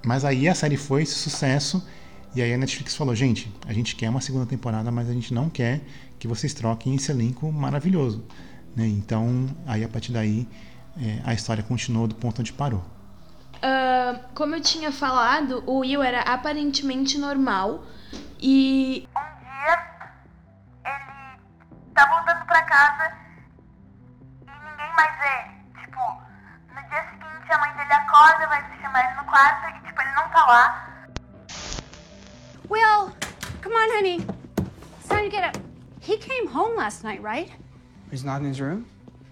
Mas 0.05 0.23
aí 0.23 0.47
a 0.47 0.55
série 0.55 0.77
foi 0.77 1.03
esse 1.03 1.15
sucesso 1.15 1.85
e 2.33 2.41
aí 2.41 2.53
a 2.53 2.57
Netflix 2.57 2.95
falou: 2.95 3.13
gente, 3.13 3.53
a 3.67 3.73
gente 3.73 3.95
quer 3.95 4.09
uma 4.09 4.21
segunda 4.21 4.45
temporada, 4.45 4.91
mas 4.91 5.09
a 5.09 5.13
gente 5.13 5.33
não 5.33 5.49
quer 5.49 5.81
que 6.17 6.27
vocês 6.27 6.53
troquem 6.53 6.95
esse 6.95 7.11
elenco 7.11 7.51
maravilhoso. 7.51 8.25
Né? 8.75 8.87
Então, 8.87 9.47
aí 9.67 9.83
a 9.83 9.89
partir 9.89 10.11
daí, 10.11 10.47
é, 10.97 11.21
a 11.25 11.33
história 11.33 11.63
continuou 11.63 12.07
do 12.07 12.15
ponto 12.15 12.39
onde 12.39 12.53
parou. 12.53 12.83
Uh, 13.57 14.19
como 14.33 14.55
eu 14.55 14.61
tinha 14.61 14.91
falado, 14.91 15.63
o 15.67 15.79
Will 15.79 16.01
era 16.01 16.21
aparentemente 16.21 17.17
normal 17.17 17.83
e. 18.39 19.07
Um 19.15 19.39
dia, 19.39 19.79
ele 20.85 21.93
tá 21.93 22.05
voltando 22.07 22.45
pra 22.45 22.61
casa 22.63 23.13
e 24.41 24.45
ninguém 24.45 24.95
mais 24.95 25.17
vê. 25.19 25.81
Tipo, 25.81 25.99
no 26.69 26.89
dia 26.89 27.03
seguinte 27.09 27.51
a 27.51 27.57
mãe 27.59 27.73
dele 27.75 27.93
acorda, 27.93 28.47
vai 28.47 28.81
chamar 28.81 29.05
ele 29.05 29.15
no 29.15 29.25
quarto 29.25 29.69
e, 29.69 29.87
tipo, 29.87 30.01
ele 30.01 30.11
não 30.15 30.29
tá 30.29 30.45
lá. 30.45 30.91
Will, 32.71 33.11
come 33.59 33.73
on, 33.73 33.89
honey. 33.91 34.25
It's 34.97 35.09
time 35.09 35.25
to 35.25 35.29
get 35.29 35.43
up. 35.43 35.61
He 35.99 36.15
came 36.15 36.47
home 36.47 36.77
last 36.77 37.03
night, 37.03 37.21
right? 37.21 37.51
He's 38.09 38.23
not 38.23 38.39
in 38.39 38.47
his 38.47 38.61
room? 38.61 38.85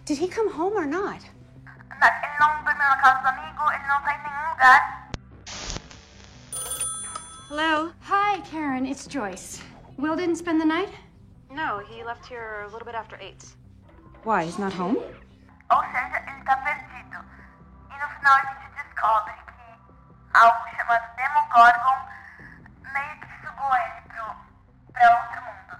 Did 0.03 0.17
he 0.17 0.27
come 0.27 0.51
home 0.51 0.73
or 0.73 0.85
not? 0.85 1.21
Ele 1.23 2.35
não 2.41 2.63
dormiu 2.65 2.89
na 2.89 2.97
casa 2.97 3.21
do 3.21 3.27
amigo, 3.29 3.63
ele 3.71 3.87
não 3.87 4.01
tá 4.01 4.11
em 4.13 4.19
nenhum 4.27 4.49
lugar. 4.51 5.11
Hello? 7.47 7.93
Hi, 8.01 8.41
Karen. 8.51 8.85
It's 8.85 9.07
Joyce. 9.07 9.61
Will 9.97 10.17
didn't 10.17 10.35
spend 10.35 10.59
the 10.59 10.65
night? 10.65 10.89
No, 11.49 11.79
he 11.79 12.03
left 12.03 12.27
here 12.27 12.65
a 12.67 12.71
little 12.73 12.85
bit 12.85 12.93
after 12.93 13.17
8. 13.21 13.55
Why? 14.25 14.43
He's 14.43 14.59
not 14.59 14.73
home? 14.73 14.97
Ou 15.71 15.81
seja, 15.93 16.19
ele 16.27 16.43
tá 16.43 16.57
perdido. 16.57 17.23
E 17.87 17.95
no 18.01 18.07
final 18.19 18.35
a 18.35 18.41
gente 18.51 18.67
descobre 18.75 19.33
que 19.47 20.37
algo 20.37 20.59
chamado 20.75 21.05
Demogorgon 21.15 22.18
meio 22.99 23.19
que 23.19 23.27
sugou 23.47 23.71
ele 23.75 24.01
pro, 24.07 24.25
pra 24.93 25.07
outro 25.21 25.39
mundo. 25.45 25.73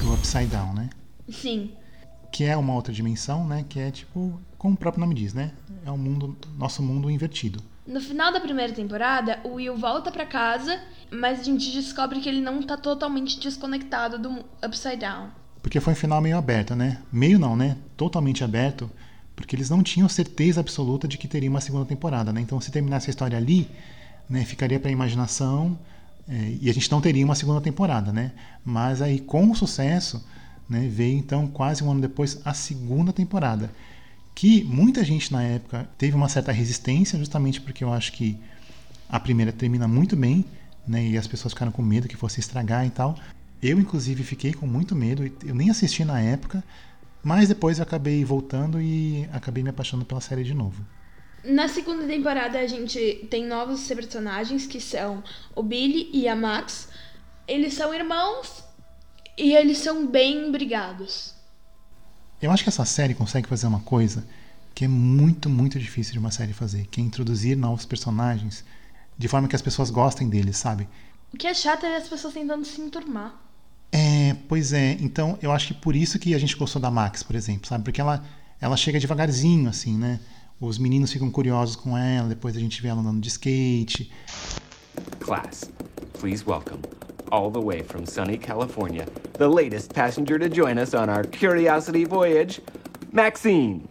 Do 0.00 0.14
Upside 0.14 0.46
Down, 0.46 0.74
né? 0.74 0.90
Sim. 1.30 1.76
Que 2.32 2.44
é 2.44 2.56
uma 2.56 2.74
outra 2.74 2.92
dimensão, 2.92 3.46
né? 3.46 3.64
Que 3.68 3.78
é 3.78 3.90
tipo, 3.90 4.40
como 4.58 4.74
o 4.74 4.78
próprio 4.78 5.00
nome 5.00 5.14
diz, 5.14 5.32
né? 5.32 5.52
É 5.84 5.90
o 5.90 5.98
mundo, 5.98 6.36
nosso 6.56 6.82
mundo 6.82 7.10
invertido. 7.10 7.62
No 7.86 8.00
final 8.00 8.32
da 8.32 8.40
primeira 8.40 8.72
temporada, 8.72 9.40
o 9.44 9.54
Will 9.54 9.76
volta 9.76 10.10
pra 10.10 10.24
casa, 10.24 10.80
mas 11.10 11.40
a 11.40 11.42
gente 11.42 11.70
descobre 11.72 12.20
que 12.20 12.28
ele 12.28 12.40
não 12.40 12.62
tá 12.62 12.76
totalmente 12.76 13.38
desconectado 13.40 14.18
do 14.18 14.44
Upside 14.64 14.96
Down. 14.98 15.41
Porque 15.62 15.80
foi 15.80 15.92
um 15.92 15.96
final 15.96 16.20
meio 16.20 16.36
aberto, 16.36 16.74
né? 16.74 16.98
Meio 17.12 17.38
não, 17.38 17.56
né? 17.56 17.76
Totalmente 17.96 18.42
aberto, 18.42 18.90
porque 19.36 19.54
eles 19.54 19.70
não 19.70 19.82
tinham 19.82 20.08
certeza 20.08 20.60
absoluta 20.60 21.06
de 21.06 21.16
que 21.16 21.28
teria 21.28 21.48
uma 21.48 21.60
segunda 21.60 21.86
temporada, 21.86 22.32
né? 22.32 22.40
Então, 22.40 22.60
se 22.60 22.70
terminasse 22.70 23.08
a 23.08 23.10
história 23.10 23.38
ali, 23.38 23.68
né, 24.28 24.44
ficaria 24.44 24.80
para 24.80 24.88
a 24.88 24.92
imaginação 24.92 25.78
é, 26.28 26.56
e 26.60 26.70
a 26.70 26.74
gente 26.74 26.90
não 26.90 27.00
teria 27.00 27.24
uma 27.24 27.34
segunda 27.34 27.60
temporada, 27.60 28.12
né? 28.12 28.32
Mas 28.64 29.02
aí, 29.02 29.20
com 29.20 29.50
o 29.50 29.54
sucesso, 29.54 30.24
né, 30.68 30.88
veio 30.90 31.18
então 31.18 31.46
quase 31.46 31.82
um 31.84 31.90
ano 31.90 32.00
depois 32.00 32.40
a 32.44 32.54
segunda 32.54 33.12
temporada, 33.12 33.70
que 34.34 34.64
muita 34.64 35.04
gente 35.04 35.32
na 35.32 35.42
época 35.42 35.88
teve 35.98 36.16
uma 36.16 36.28
certa 36.28 36.52
resistência, 36.52 37.18
justamente 37.18 37.60
porque 37.60 37.84
eu 37.84 37.92
acho 37.92 38.12
que 38.12 38.38
a 39.08 39.20
primeira 39.20 39.52
termina 39.52 39.86
muito 39.86 40.16
bem, 40.16 40.44
né, 40.86 41.04
e 41.04 41.18
as 41.18 41.26
pessoas 41.26 41.52
ficaram 41.52 41.70
com 41.70 41.82
medo 41.82 42.08
que 42.08 42.16
fosse 42.16 42.40
estragar 42.40 42.86
e 42.86 42.90
tal. 42.90 43.16
Eu, 43.62 43.78
inclusive, 43.78 44.24
fiquei 44.24 44.52
com 44.52 44.66
muito 44.66 44.96
medo, 44.96 45.30
eu 45.44 45.54
nem 45.54 45.70
assisti 45.70 46.04
na 46.04 46.20
época, 46.20 46.64
mas 47.22 47.48
depois 47.48 47.78
eu 47.78 47.84
acabei 47.84 48.24
voltando 48.24 48.80
e 48.80 49.28
acabei 49.32 49.62
me 49.62 49.70
apaixonando 49.70 50.04
pela 50.04 50.20
série 50.20 50.42
de 50.42 50.52
novo. 50.52 50.84
Na 51.44 51.68
segunda 51.68 52.04
temporada 52.04 52.58
a 52.58 52.66
gente 52.66 53.26
tem 53.30 53.46
novos 53.46 53.86
personagens 53.86 54.66
que 54.66 54.80
são 54.80 55.22
o 55.54 55.62
Billy 55.62 56.10
e 56.12 56.26
a 56.26 56.34
Max. 56.34 56.88
Eles 57.46 57.74
são 57.74 57.94
irmãos 57.94 58.64
e 59.38 59.52
eles 59.52 59.78
são 59.78 60.06
bem 60.06 60.50
brigados. 60.50 61.34
Eu 62.40 62.50
acho 62.50 62.64
que 62.64 62.68
essa 62.68 62.84
série 62.84 63.14
consegue 63.14 63.48
fazer 63.48 63.66
uma 63.68 63.80
coisa 63.80 64.26
que 64.74 64.84
é 64.84 64.88
muito, 64.88 65.48
muito 65.48 65.78
difícil 65.78 66.12
de 66.12 66.18
uma 66.18 66.30
série 66.30 66.52
fazer, 66.52 66.86
que 66.86 67.00
é 67.00 67.04
introduzir 67.04 67.56
novos 67.56 67.84
personagens 67.84 68.64
de 69.16 69.28
forma 69.28 69.46
que 69.46 69.54
as 69.54 69.62
pessoas 69.62 69.90
gostem 69.90 70.28
deles, 70.28 70.56
sabe? 70.56 70.88
O 71.32 71.36
que 71.36 71.46
é 71.46 71.54
chato 71.54 71.86
é 71.86 71.96
as 71.96 72.08
pessoas 72.08 72.34
tentando 72.34 72.64
se 72.64 72.80
enturmar. 72.80 73.51
É, 74.32 74.36
pois 74.48 74.72
é. 74.72 74.96
Então, 75.00 75.38
eu 75.42 75.52
acho 75.52 75.68
que 75.68 75.74
por 75.74 75.94
isso 75.94 76.18
que 76.18 76.34
a 76.34 76.38
gente 76.38 76.56
gostou 76.56 76.80
da 76.80 76.90
Max, 76.90 77.22
por 77.22 77.36
exemplo, 77.36 77.68
sabe? 77.68 77.84
Porque 77.84 78.00
ela, 78.00 78.24
ela 78.60 78.76
chega 78.76 78.98
devagarzinho, 78.98 79.68
assim, 79.68 79.96
né? 79.96 80.18
Os 80.58 80.78
meninos 80.78 81.12
ficam 81.12 81.30
curiosos 81.30 81.76
com 81.76 81.98
ela, 81.98 82.28
depois 82.28 82.56
a 82.56 82.60
gente 82.60 82.80
vê 82.80 82.88
ela 82.88 83.00
andando 83.00 83.20
de 83.20 83.28
skate. 83.28 84.10
Class, 85.20 85.70
please 86.18 86.44
welcome, 86.46 86.80
all 87.30 87.50
the 87.50 87.58
way 87.58 87.82
from 87.82 88.06
sunny 88.06 88.38
California, 88.38 89.06
the 89.38 89.46
latest 89.46 89.92
passenger 89.92 90.38
to 90.38 90.48
join 90.48 90.78
us 90.78 90.94
on 90.94 91.10
our 91.10 91.24
curiosity 91.24 92.04
voyage, 92.04 92.62
Maxine. 93.12 93.86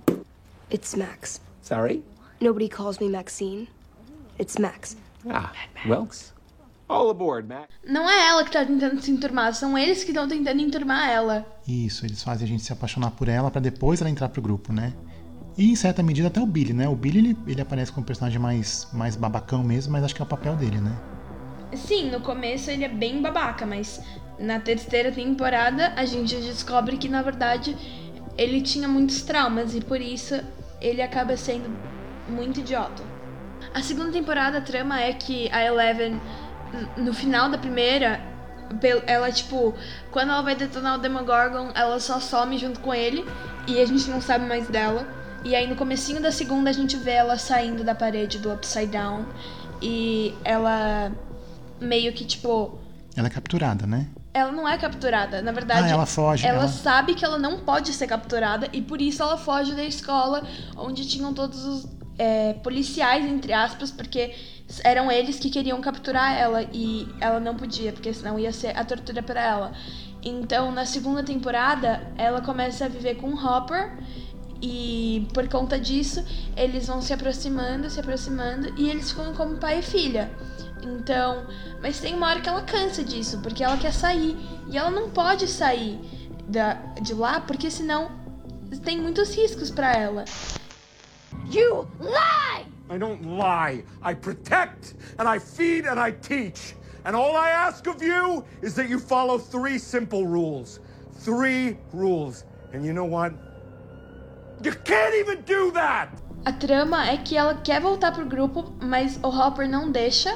It's 0.72 0.96
Max. 0.96 1.40
Sorry? 1.62 2.02
Nobody 2.40 2.70
calls 2.70 3.00
me 3.00 3.10
Maxine. 3.10 3.68
It's 4.40 4.58
Max. 4.58 4.96
Ah, 5.30 5.52
well, 5.88 6.08
all 6.92 7.10
aboard, 7.10 7.48
Max. 7.48 7.68
Não 7.88 8.10
é 8.10 8.28
ela 8.28 8.44
que 8.44 8.52
tá 8.52 8.66
tentando 8.66 9.02
se 9.02 9.12
enturmar, 9.12 9.54
são 9.54 9.78
eles 9.78 10.04
que 10.04 10.12
estão 10.12 10.28
tentando 10.28 10.62
enturmar 10.62 11.10
ela. 11.10 11.46
Isso, 11.68 12.06
eles 12.06 12.22
fazem 12.22 12.46
a 12.46 12.48
gente 12.48 12.64
se 12.64 12.74
apaixonar 12.74 13.12
por 13.12 13.28
ela 13.28 13.50
para 13.50 13.62
depois 13.62 14.02
ela 14.02 14.10
entrar 14.10 14.30
pro 14.30 14.42
grupo, 14.42 14.74
né? 14.74 14.94
E 15.58 15.72
em 15.72 15.76
certa 15.76 16.02
medida 16.02 16.28
até 16.28 16.42
o 16.42 16.46
Billy, 16.46 16.74
né? 16.74 16.88
O 16.88 16.96
Billy 16.96 17.20
ele, 17.20 17.38
ele 17.48 17.62
aparece 17.62 17.92
como 17.92 18.04
um 18.04 18.06
personagem 18.06 18.40
mais, 18.40 18.88
mais 18.94 19.16
babacão 19.16 19.64
mesmo, 19.64 19.92
mas 19.92 20.04
acho 20.04 20.16
que 20.16 20.22
é 20.22 20.26
o 20.26 20.28
papel 20.28 20.56
dele, 20.56 20.80
né? 20.80 20.96
Sim, 21.74 22.10
no 22.10 22.22
começo 22.22 22.70
ele 22.70 22.84
é 22.84 22.90
bem 22.90 23.22
babaca, 23.22 23.66
mas 23.66 24.02
na 24.40 24.60
terceira 24.60 25.12
temporada 25.12 25.94
a 25.96 26.06
gente 26.06 26.36
descobre 26.36 26.98
que 26.98 27.08
na 27.08 27.22
verdade 27.22 27.76
ele 28.38 28.62
tinha 28.62 28.88
muitos 28.88 29.22
traumas 29.22 29.76
e 29.76 29.82
por 29.82 30.02
isso 30.02 30.40
ele 30.82 31.02
acaba 31.02 31.38
sendo 31.38 31.70
muito 32.28 32.60
idiota. 32.60 33.04
A 33.74 33.82
segunda 33.82 34.12
temporada 34.12 34.58
a 34.58 34.62
trama 34.62 35.00
é 35.00 35.14
que 35.14 35.50
a 35.52 35.64
Eleven, 35.64 36.20
no 36.98 37.14
final 37.14 37.50
da 37.50 37.58
primeira, 37.58 38.22
ela, 39.06 39.32
tipo, 39.32 39.74
quando 40.12 40.30
ela 40.30 40.42
vai 40.42 40.56
detonar 40.56 40.98
o 40.98 41.02
Demogorgon, 41.02 41.72
ela 41.76 42.00
só 42.00 42.20
some 42.20 42.58
junto 42.58 42.80
com 42.80 42.94
ele 42.94 43.26
e 43.68 43.80
a 43.80 43.86
gente 43.86 44.10
não 44.10 44.22
sabe 44.22 44.46
mais 44.46 44.68
dela. 44.68 45.06
E 45.44 45.56
aí 45.56 45.68
no 45.68 45.76
comecinho 45.76 46.22
da 46.22 46.32
segunda 46.32 46.70
a 46.70 46.74
gente 46.74 46.96
vê 46.96 47.12
ela 47.12 47.38
saindo 47.38 47.84
da 47.84 47.96
parede 47.96 48.38
do 48.38 48.54
Upside 48.54 48.88
Down 48.88 49.26
e 49.82 50.36
ela 50.44 51.12
meio 51.80 52.14
que, 52.14 52.24
tipo... 52.24 52.78
Ela 53.16 53.28
é 53.28 53.32
capturada, 53.32 53.88
né? 53.88 54.08
Ela 54.34 54.52
não 54.52 54.68
é 54.68 54.78
capturada, 54.78 55.42
na 55.42 55.52
verdade. 55.52 55.88
Ah, 55.88 55.90
ela 55.90 56.06
foge. 56.06 56.46
Ela, 56.46 56.60
ela 56.60 56.68
sabe 56.68 57.16
que 57.16 57.26
ela 57.26 57.38
não 57.38 57.60
pode 57.60 57.92
ser 57.92 58.08
capturada 58.08 58.70
e 58.72 58.82
por 58.82 59.02
isso 59.02 59.22
ela 59.22 59.36
foge 59.36 59.74
da 59.74 59.84
escola 59.84 60.44
onde 60.78 61.06
tinham 61.06 61.34
todos 61.34 61.66
os 61.66 61.88
é, 62.18 62.54
policiais, 62.54 63.26
entre 63.26 63.54
aspas, 63.54 63.92
porque 63.92 64.34
eram 64.84 65.12
eles 65.12 65.40
que 65.40 65.50
queriam 65.50 65.82
capturar 65.82 66.38
ela 66.38 66.64
e 66.72 67.08
ela 67.20 67.40
não 67.40 67.56
podia, 67.56 67.92
porque 67.92 68.14
senão 68.14 68.40
ia 68.40 68.52
ser 68.54 68.78
a 68.78 68.86
tortura 68.86 69.22
para 69.22 69.42
ela. 69.42 69.74
Então, 70.24 70.72
na 70.72 70.86
segunda 70.86 71.24
temporada, 71.24 72.08
ela 72.18 72.42
começa 72.42 72.86
a 72.86 72.88
viver 72.88 73.16
com 73.16 73.34
Hopper 73.34 73.98
e 74.62 75.28
por 75.34 75.48
conta 75.50 75.80
disso, 75.80 76.24
eles 76.56 76.86
vão 76.88 77.02
se 77.02 77.12
aproximando, 77.12 77.90
se 77.90 78.00
aproximando 78.00 78.72
e 78.78 78.90
eles 78.90 79.10
ficam 79.10 79.34
como 79.34 79.58
pai 79.58 79.80
e 79.80 79.82
filha. 79.82 80.32
Então, 80.84 81.48
mas 81.82 82.00
tem 82.00 82.14
uma 82.14 82.28
hora 82.28 82.42
que 82.42 82.50
ela 82.50 82.62
cansa 82.62 83.04
disso, 83.04 83.40
porque 83.42 83.64
ela 83.64 83.78
quer 83.78 83.92
sair 83.92 84.38
e 84.70 84.78
ela 84.78 84.92
não 84.92 85.10
pode 85.10 85.48
sair 85.48 86.00
da, 86.48 86.74
de 87.02 87.14
lá, 87.14 87.40
porque 87.42 87.72
senão 87.72 88.12
tem 88.84 89.00
muitos 89.00 89.36
riscos 89.36 89.72
para 89.72 89.94
ela. 89.94 90.26
You 91.52 91.86
lie! 92.00 92.64
I 92.90 92.98
don't 92.98 93.38
lie. 93.38 93.84
I 94.02 94.14
protect 94.14 94.94
and 95.20 95.28
I 95.28 95.38
feed 95.38 95.86
and 95.86 96.00
I 96.00 96.12
teach. 96.12 96.76
And 97.04 97.14
all 97.14 97.36
I 97.36 97.50
ask 97.50 97.88
of 97.88 98.02
you 98.02 98.46
is 98.62 98.74
that 98.76 98.88
you 98.88 99.00
follow 99.00 99.38
three 99.38 99.78
simple 99.78 100.26
rules. 100.26 100.80
Three 101.26 101.78
rules. 101.92 102.46
And 102.74 102.86
you 102.86 102.94
know 102.94 103.04
what? 103.04 103.34
You 104.64 104.72
can't 104.86 105.14
even 105.16 105.42
do 105.42 105.72
that! 105.72 106.10
A 106.46 106.54
trama 106.54 107.06
é 107.06 107.18
que 107.18 107.36
ela 107.36 107.56
quer 107.56 107.82
voltar 107.82 108.14
pro 108.14 108.26
grupo, 108.26 108.74
mas 108.82 109.20
o 109.22 109.28
Hopper 109.28 109.68
não 109.68 109.92
deixa. 109.92 110.34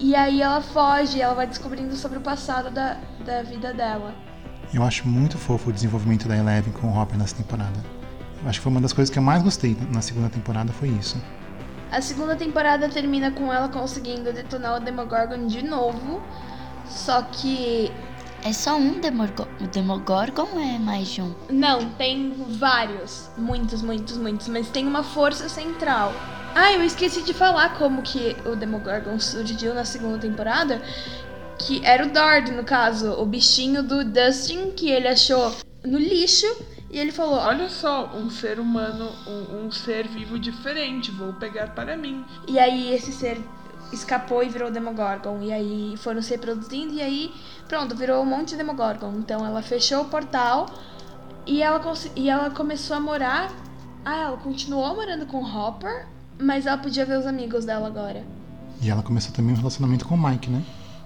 E 0.00 0.14
aí 0.14 0.40
ela 0.40 0.62
foge, 0.62 1.20
ela 1.20 1.34
vai 1.34 1.46
descobrindo 1.46 1.94
sobre 1.94 2.18
o 2.18 2.20
passado 2.22 2.70
da, 2.70 2.96
da 3.24 3.42
vida 3.42 3.74
dela. 3.74 4.14
Eu 4.72 4.82
acho 4.82 5.06
muito 5.06 5.36
fofo 5.36 5.68
o 5.68 5.72
desenvolvimento 5.72 6.26
da 6.26 6.36
Eleven 6.36 6.72
com 6.72 6.88
o 6.88 6.98
Hopper 6.98 7.18
nessa 7.18 7.36
temporada. 7.36 7.93
Acho 8.46 8.58
que 8.58 8.62
foi 8.62 8.72
uma 8.72 8.80
das 8.80 8.92
coisas 8.92 9.10
que 9.12 9.18
eu 9.18 9.22
mais 9.22 9.42
gostei 9.42 9.76
na 9.90 10.02
segunda 10.02 10.28
temporada 10.28 10.72
foi 10.72 10.88
isso. 10.88 11.16
A 11.90 12.00
segunda 12.00 12.34
temporada 12.36 12.88
termina 12.88 13.30
com 13.30 13.52
ela 13.52 13.68
conseguindo 13.68 14.32
detonar 14.32 14.76
o 14.76 14.80
Demogorgon 14.80 15.46
de 15.46 15.62
novo. 15.62 16.22
Só 16.88 17.22
que 17.22 17.90
É 18.42 18.52
só 18.52 18.76
um 18.76 19.00
Demogorgon 19.72 20.48
ou 20.52 20.60
é 20.60 20.78
mais 20.78 21.08
de 21.08 21.22
um? 21.22 21.34
Não, 21.48 21.88
tem 21.92 22.34
vários. 22.58 23.30
Muitos, 23.38 23.80
muitos, 23.80 24.18
muitos. 24.18 24.48
Mas 24.48 24.68
tem 24.68 24.86
uma 24.86 25.02
força 25.02 25.48
central. 25.48 26.12
Ah, 26.54 26.70
eu 26.72 26.84
esqueci 26.84 27.22
de 27.22 27.32
falar 27.32 27.78
como 27.78 28.02
que 28.02 28.36
o 28.44 28.54
Demogorgon 28.54 29.18
surgiu 29.18 29.72
na 29.72 29.86
segunda 29.86 30.18
temporada. 30.18 30.82
Que 31.58 31.80
era 31.86 32.04
o 32.04 32.12
Dord, 32.12 32.52
no 32.52 32.64
caso. 32.64 33.12
O 33.12 33.24
bichinho 33.24 33.82
do 33.82 34.04
Dustin 34.04 34.72
que 34.72 34.90
ele 34.90 35.08
achou 35.08 35.56
no 35.82 35.98
lixo. 35.98 36.46
E 36.94 36.98
ele 37.00 37.10
falou: 37.10 37.40
Olha 37.40 37.68
só, 37.68 38.06
um 38.14 38.30
ser 38.30 38.60
humano, 38.60 39.10
um, 39.26 39.66
um 39.66 39.70
ser 39.72 40.06
vivo 40.06 40.38
diferente. 40.38 41.10
Vou 41.10 41.32
pegar 41.32 41.74
para 41.74 41.96
mim. 41.96 42.24
E 42.46 42.56
aí 42.56 42.94
esse 42.94 43.12
ser 43.12 43.42
escapou 43.92 44.44
e 44.44 44.48
virou 44.48 44.70
Demogorgon. 44.70 45.42
E 45.42 45.52
aí 45.52 45.96
foram 45.96 46.22
se 46.22 46.30
reproduzindo 46.30 46.94
e 46.94 47.02
aí, 47.02 47.34
pronto, 47.66 47.96
virou 47.96 48.22
um 48.22 48.24
monte 48.24 48.50
de 48.50 48.58
Demogorgon. 48.58 49.12
Então 49.18 49.44
ela 49.44 49.60
fechou 49.60 50.02
o 50.02 50.04
portal 50.04 50.66
e 51.44 51.60
ela, 51.60 51.82
e 52.14 52.30
ela 52.30 52.48
começou 52.50 52.96
a 52.96 53.00
morar. 53.00 53.52
Ah, 54.04 54.26
ela 54.26 54.36
continuou 54.36 54.94
morando 54.94 55.26
com 55.26 55.42
o 55.42 55.44
Hopper, 55.44 56.06
mas 56.38 56.64
ela 56.64 56.78
podia 56.78 57.04
ver 57.04 57.18
os 57.18 57.26
amigos 57.26 57.64
dela 57.64 57.88
agora. 57.88 58.24
E 58.80 58.88
ela 58.88 59.02
começou 59.02 59.32
também 59.34 59.52
um 59.52 59.56
relacionamento 59.56 60.06
com 60.06 60.14
o 60.14 60.28
Mike, 60.28 60.48
né? 60.48 60.62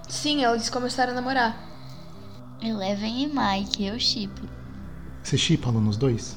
Sim, 0.07 0.45
eles 0.45 0.69
começaram 0.69 1.13
a 1.13 1.15
namorar. 1.15 1.57
Eleven 2.61 3.23
e 3.23 3.27
Mike, 3.27 3.87
eu 3.87 3.99
chipo. 3.99 4.58
Você 5.29 5.37
chipa 5.37 5.71
nos 5.71 5.95
dois? 5.95 6.35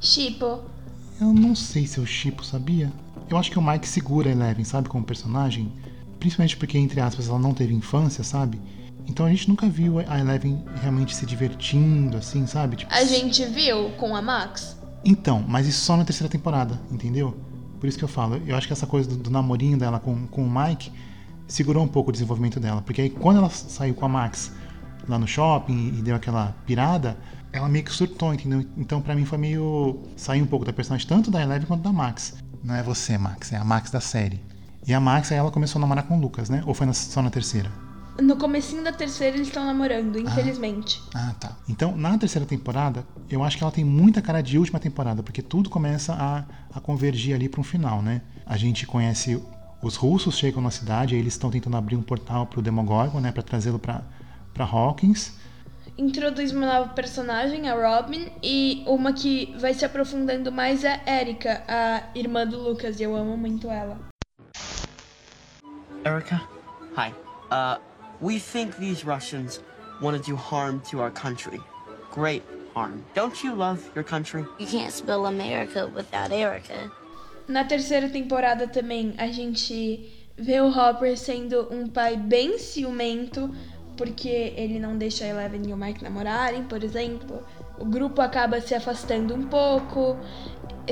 Chipo. 0.00 0.60
Eu 1.20 1.32
não 1.32 1.56
sei 1.56 1.88
se 1.88 1.98
eu 1.98 2.06
chipo, 2.06 2.44
sabia? 2.44 2.92
Eu 3.28 3.36
acho 3.36 3.50
que 3.50 3.58
o 3.58 3.62
Mike 3.62 3.88
segura 3.88 4.28
a 4.28 4.32
Eleven, 4.32 4.64
sabe, 4.64 4.88
como 4.88 5.04
personagem. 5.04 5.72
Principalmente 6.20 6.56
porque, 6.56 6.78
entre 6.78 7.00
aspas, 7.00 7.28
ela 7.28 7.40
não 7.40 7.52
teve 7.52 7.74
infância, 7.74 8.22
sabe? 8.22 8.60
Então 9.08 9.26
a 9.26 9.28
gente 9.28 9.48
nunca 9.48 9.68
viu 9.68 9.98
a 9.98 10.20
Eleven 10.20 10.64
realmente 10.80 11.16
se 11.16 11.26
divertindo, 11.26 12.16
assim, 12.16 12.46
sabe? 12.46 12.76
Tipo, 12.76 12.94
a 12.94 13.02
gente 13.02 13.44
viu 13.44 13.90
com 13.98 14.14
a 14.14 14.22
Max? 14.22 14.76
Então, 15.04 15.44
mas 15.44 15.66
isso 15.66 15.84
só 15.84 15.96
na 15.96 16.04
terceira 16.04 16.30
temporada, 16.30 16.80
entendeu? 16.92 17.36
Por 17.80 17.88
isso 17.88 17.98
que 17.98 18.04
eu 18.04 18.08
falo, 18.08 18.40
eu 18.46 18.54
acho 18.54 18.68
que 18.68 18.72
essa 18.72 18.86
coisa 18.86 19.08
do, 19.08 19.16
do 19.16 19.30
namorinho 19.30 19.76
dela 19.76 19.98
com, 19.98 20.28
com 20.28 20.46
o 20.46 20.48
Mike 20.48 20.92
segurou 21.48 21.82
um 21.82 21.88
pouco 21.88 22.10
o 22.10 22.12
desenvolvimento 22.12 22.60
dela. 22.60 22.82
Porque 22.82 23.00
aí 23.00 23.10
quando 23.10 23.38
ela 23.38 23.50
saiu 23.50 23.94
com 23.94 24.04
a 24.04 24.08
Max 24.08 24.52
lá 25.08 25.18
no 25.18 25.26
shopping 25.26 25.88
e 25.88 26.02
deu 26.02 26.14
aquela 26.14 26.54
pirada, 26.64 27.16
ela 27.52 27.68
meio 27.68 27.84
que 27.84 27.92
surtou, 27.92 28.32
entendeu? 28.32 28.64
Então 28.76 29.00
para 29.00 29.14
mim 29.14 29.24
foi 29.24 29.38
meio 29.38 30.00
sair 30.16 30.42
um 30.42 30.46
pouco 30.46 30.64
da 30.64 30.72
personagem 30.72 31.06
tanto 31.06 31.30
da 31.30 31.42
Eleven 31.42 31.66
quanto 31.66 31.82
da 31.82 31.92
Max. 31.92 32.34
Não 32.62 32.74
é 32.74 32.82
você, 32.82 33.16
Max, 33.16 33.52
é 33.52 33.56
a 33.56 33.64
Max 33.64 33.90
da 33.90 34.00
série. 34.00 34.40
E 34.86 34.94
a 34.94 35.00
Max 35.00 35.30
aí 35.30 35.38
ela 35.38 35.50
começou 35.50 35.78
a 35.78 35.82
namorar 35.82 36.04
com 36.04 36.16
o 36.16 36.20
Lucas, 36.20 36.48
né? 36.48 36.62
Ou 36.66 36.74
foi 36.74 36.86
na, 36.86 36.92
só 36.92 37.22
na 37.22 37.30
terceira? 37.30 37.70
No 38.20 38.36
comecinho 38.36 38.82
da 38.82 38.90
terceira 38.90 39.36
eles 39.36 39.46
estão 39.46 39.64
namorando, 39.64 40.18
infelizmente. 40.18 41.00
Ah, 41.14 41.28
ah, 41.30 41.34
tá. 41.34 41.56
Então, 41.68 41.96
na 41.96 42.18
terceira 42.18 42.44
temporada, 42.44 43.06
eu 43.30 43.44
acho 43.44 43.56
que 43.56 43.62
ela 43.62 43.70
tem 43.70 43.84
muita 43.84 44.20
cara 44.20 44.42
de 44.42 44.58
última 44.58 44.80
temporada, 44.80 45.22
porque 45.22 45.40
tudo 45.40 45.70
começa 45.70 46.14
a, 46.14 46.44
a 46.74 46.80
convergir 46.80 47.34
ali 47.34 47.48
para 47.48 47.60
um 47.60 47.64
final, 47.64 48.02
né? 48.02 48.22
A 48.44 48.56
gente 48.56 48.86
conhece 48.86 49.40
os 49.80 49.94
russos 49.94 50.36
chegam 50.36 50.60
na 50.60 50.70
cidade, 50.70 51.14
aí 51.14 51.20
eles 51.20 51.34
estão 51.34 51.50
tentando 51.50 51.76
abrir 51.76 51.94
um 51.94 52.02
portal 52.02 52.46
para 52.46 52.58
o 52.58 52.62
Demogorgon, 52.62 53.20
né, 53.20 53.30
para 53.30 53.42
trazê-lo 53.42 53.78
para 53.78 54.02
para 54.52 54.64
Hawkins. 54.64 55.34
Introduz 55.98 56.52
uma 56.52 56.64
nova 56.64 56.94
personagem, 56.94 57.68
a 57.68 57.74
Robin, 57.74 58.30
e 58.40 58.84
uma 58.86 59.12
que 59.12 59.52
vai 59.58 59.74
se 59.74 59.84
aprofundando 59.84 60.52
mais 60.52 60.84
é 60.84 61.02
a 61.04 61.20
Erika, 61.20 61.64
a 61.66 62.16
irmã 62.16 62.46
do 62.46 62.56
Lucas, 62.56 63.00
e 63.00 63.02
eu 63.02 63.16
amo 63.16 63.36
muito 63.36 63.68
ela. 63.68 63.98
Erika, 66.04 66.40
hi. 66.96 67.12
Uh, 67.50 67.80
we 68.20 68.38
think 68.38 68.76
these 68.76 69.04
Russians 69.04 69.60
want 70.00 70.16
to 70.16 70.30
do 70.30 70.36
harm 70.36 70.80
to 70.88 71.00
our 71.00 71.10
country. 71.10 71.60
Great 72.14 72.44
harm. 72.76 73.02
Don't 73.16 73.44
you 73.44 73.56
love 73.56 73.80
your 73.96 74.04
country? 74.04 74.46
You 74.60 74.68
can't 74.68 74.92
spell 74.92 75.26
America 75.26 75.88
without 75.92 76.32
Erica. 76.32 76.92
Na 77.48 77.64
terceira 77.64 78.08
temporada 78.08 78.68
também 78.68 79.14
a 79.18 79.26
gente 79.32 80.08
vê 80.36 80.60
o 80.60 80.68
Hopper 80.68 81.18
sendo 81.18 81.66
um 81.72 81.88
pai 81.88 82.16
bem 82.16 82.56
ciumento, 82.56 83.52
porque 83.98 84.54
ele 84.56 84.78
não 84.78 84.96
deixa 84.96 85.24
a 85.24 85.28
Eleven 85.28 85.60
e 85.66 85.72
o 85.72 85.76
Mike 85.76 86.02
namorarem, 86.02 86.62
por 86.62 86.82
exemplo. 86.84 87.42
O 87.78 87.84
grupo 87.84 88.22
acaba 88.22 88.60
se 88.60 88.74
afastando 88.74 89.34
um 89.34 89.42
pouco, 89.42 90.16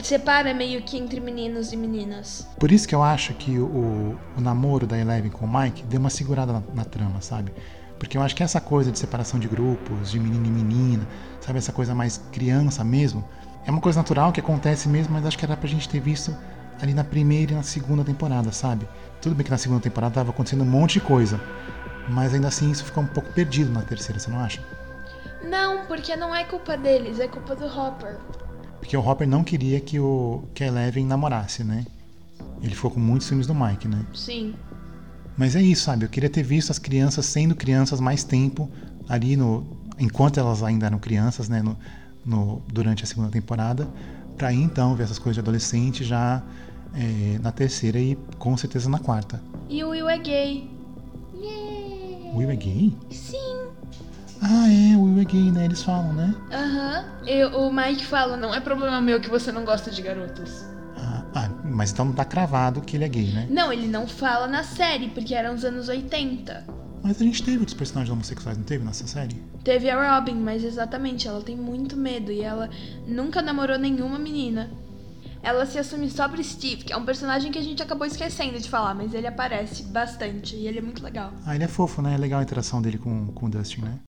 separa 0.03 0.53
meio 0.53 0.83
que 0.83 0.99
entre 0.99 1.21
meninos 1.21 1.73
e 1.73 1.77
meninas. 1.77 2.47
Por 2.59 2.71
isso 2.71 2.87
que 2.87 2.95
eu 2.95 3.03
acho 3.03 3.33
que 3.35 3.59
o, 3.59 4.19
o 4.37 4.41
namoro 4.41 4.87
da 4.87 4.99
Eleven 4.99 5.31
com 5.31 5.47
o 5.47 5.61
Mike 5.61 5.85
deu 5.85 6.01
uma 6.01 6.11
segurada 6.11 6.53
na, 6.53 6.63
na, 6.75 6.85
trama, 6.85 7.21
sabe? 7.21 7.53
Porque 7.99 8.19
eu 8.19 8.23
acho 8.23 8.35
que 8.35 8.43
essa 8.43 8.61
coisa 8.61 8.91
de 8.91 8.99
separação 8.99 9.39
de 9.39 9.49
grupos, 9.49 10.11
de 10.11 10.19
menino 10.21 10.45
e 10.45 10.51
menina, 10.51 11.07
sabe? 11.41 11.59
Essa 11.59 11.73
coisa 11.73 11.95
mais 11.95 12.21
criança 12.33 12.83
mesmo, 12.85 13.25
é 13.65 13.71
uma 13.71 13.81
coisa 13.81 14.01
natural 14.01 14.33
que 14.33 14.41
acontece 14.41 14.89
mesmo, 14.89 15.15
mas 15.15 15.25
acho 15.25 15.39
que 15.39 15.45
era 15.45 15.57
pra 15.57 15.69
gente 15.69 15.89
ter 15.89 16.01
visto 16.01 16.37
ali 16.83 16.93
na 16.93 17.05
primeira 17.05 17.53
e 17.53 17.55
na 17.55 17.63
segunda 17.63 18.05
temporada, 18.05 18.53
sabe? 18.53 18.87
Tudo 19.23 19.35
bem 19.35 19.45
que 19.45 19.51
na 19.51 19.59
segunda 19.59 19.81
temporada 19.81 20.15
tava 20.15 20.31
acontecendo 20.31 20.63
um 20.63 20.67
monte 20.67 20.95
de 20.95 21.01
coisa, 21.01 21.41
mas 22.09 22.35
ainda 22.35 22.49
assim 22.49 22.71
isso 22.71 22.85
ficou 22.85 23.03
um 23.03 23.07
pouco 23.07 23.33
perdido 23.33 23.71
na 23.71 23.83
terceira, 23.83 24.19
você 24.19 24.31
não 24.31 24.41
acha? 24.41 24.61
Não, 25.43 25.87
porque 25.87 26.17
não 26.17 26.35
é 26.35 26.45
culpa 26.45 26.77
deles, 26.77 27.21
é 27.21 27.29
culpa 27.29 27.55
do 27.55 27.67
Hopper. 27.67 28.19
Porque 28.79 28.97
o 28.97 29.01
Hopper 29.01 29.29
não 29.29 29.43
queria 29.43 29.81
que, 29.81 29.99
o, 29.99 30.45
que 30.55 30.65
a 30.65 30.67
Eleven 30.67 31.07
namorasse, 31.07 31.63
né? 31.65 31.85
Ele 32.63 32.75
ficou 32.75 32.91
com 32.91 33.01
muitos 33.01 33.29
filmes 33.29 33.47
do 33.47 33.55
Mike, 33.55 33.89
né? 33.89 34.05
Sim. 34.15 34.55
Mas 35.37 35.55
é 35.55 35.63
isso, 35.63 35.85
sabe? 35.85 36.05
Eu 36.05 36.09
queria 36.09 36.31
ter 36.31 36.43
visto 36.43 36.71
as 36.71 36.79
crianças 36.79 37.27
sendo 37.27 37.55
crianças 37.55 38.01
mais 38.01 38.25
tempo 38.25 38.71
ali 39.09 39.37
no. 39.37 39.67
Enquanto 39.99 40.39
elas 40.39 40.63
ainda 40.63 40.87
eram 40.87 40.99
crianças, 40.99 41.49
né? 41.49 41.63
No, 41.63 41.77
no, 42.25 42.63
durante 42.73 43.05
a 43.05 43.07
segunda 43.07 43.29
temporada. 43.29 43.89
Pra 44.37 44.53
ir 44.53 44.63
então 44.63 44.95
ver 44.95 45.05
essas 45.05 45.19
coisas 45.19 45.35
de 45.35 45.41
adolescente 45.41 46.05
já 46.05 46.43
é, 46.95 47.39
na 47.39 47.53
terceira 47.53 47.99
e 47.99 48.17
com 48.39 48.57
certeza 48.57 48.89
na 48.89 48.99
quarta. 48.99 49.43
E 49.69 49.83
o 49.85 49.91
Will 49.91 50.09
é 50.09 50.19
gay. 50.19 50.76
Will 52.37 52.51
é 52.51 52.57
gay? 52.57 52.93
Sim. 53.11 53.69
Ah, 54.43 54.69
é, 54.69 54.97
o 54.97 55.05
Will 55.05 55.21
é 55.21 55.25
gay, 55.25 55.51
né? 55.51 55.65
Eles 55.65 55.83
falam, 55.83 56.13
né? 56.13 56.35
Aham. 56.53 57.05
Uhum. 57.27 57.69
O 57.69 57.73
Mike 57.73 58.05
fala, 58.05 58.37
não 58.37 58.55
é 58.55 58.61
problema 58.61 59.01
meu 59.01 59.19
que 59.19 59.31
você 59.31 59.51
não 59.51 59.65
gosta 59.65 59.91
de 59.91 60.03
garotas. 60.03 60.67
Ah, 60.99 61.25
ah, 61.35 61.51
mas 61.65 61.93
então 61.93 62.05
não 62.05 62.13
tá 62.13 62.27
cravado 62.27 62.83
que 62.83 62.97
ele 62.97 63.05
é 63.05 63.09
gay, 63.09 63.33
né? 63.33 63.47
Não, 63.49 63.73
ele 63.73 63.89
não 63.89 64.07
fala 64.07 64.47
na 64.47 64.63
série, 64.63 65.09
porque 65.09 65.35
eram 65.35 65.55
os 65.55 65.65
anos 65.65 65.89
80. 65.89 66.67
Mas 67.03 67.21
a 67.21 67.25
gente 67.25 67.43
teve 67.43 67.59
outros 67.59 67.77
personagens 67.77 68.13
homossexuais, 68.13 68.59
não 68.59 68.65
teve 68.65 68.85
nessa 68.85 69.07
série? 69.07 69.37
Teve 69.65 69.89
a 69.89 70.17
Robin, 70.17 70.35
mas 70.35 70.63
exatamente, 70.63 71.27
ela 71.27 71.41
tem 71.41 71.57
muito 71.57 71.97
medo 71.97 72.31
e 72.31 72.43
ela 72.43 72.69
nunca 73.07 73.41
namorou 73.41 73.79
nenhuma 73.79 74.19
menina. 74.19 74.71
Ela 75.47 75.65
se 75.65 75.79
assume 75.79 76.11
só 76.11 76.29
pro 76.29 76.43
Steve, 76.43 76.83
que 76.83 76.93
é 76.93 76.97
um 76.97 77.05
personagem 77.05 77.53
que 77.53 77.59
a 77.61 77.63
gente 77.63 77.81
acabou 77.81 78.05
esquecendo 78.05 78.59
de 78.59 78.69
falar, 78.69 78.97
mas 78.97 79.15
ele 79.15 79.29
aparece 79.29 79.85
bastante 79.85 80.57
e 80.57 80.67
ele 80.67 80.81
é 80.81 80.83
muito 80.83 81.05
legal. 81.05 81.33
Ah, 81.47 81.55
ele 81.55 81.63
é 81.63 81.69
fofo, 81.69 82.03
né? 82.03 82.15
É 82.15 82.19
legal 82.19 82.41
a 82.41 82.43
interação 82.43 82.83
dele 82.83 82.99
com, 82.99 83.29
com 83.29 83.47
o 83.47 83.49
Dustin, 83.49 83.83
né? 83.83 84.01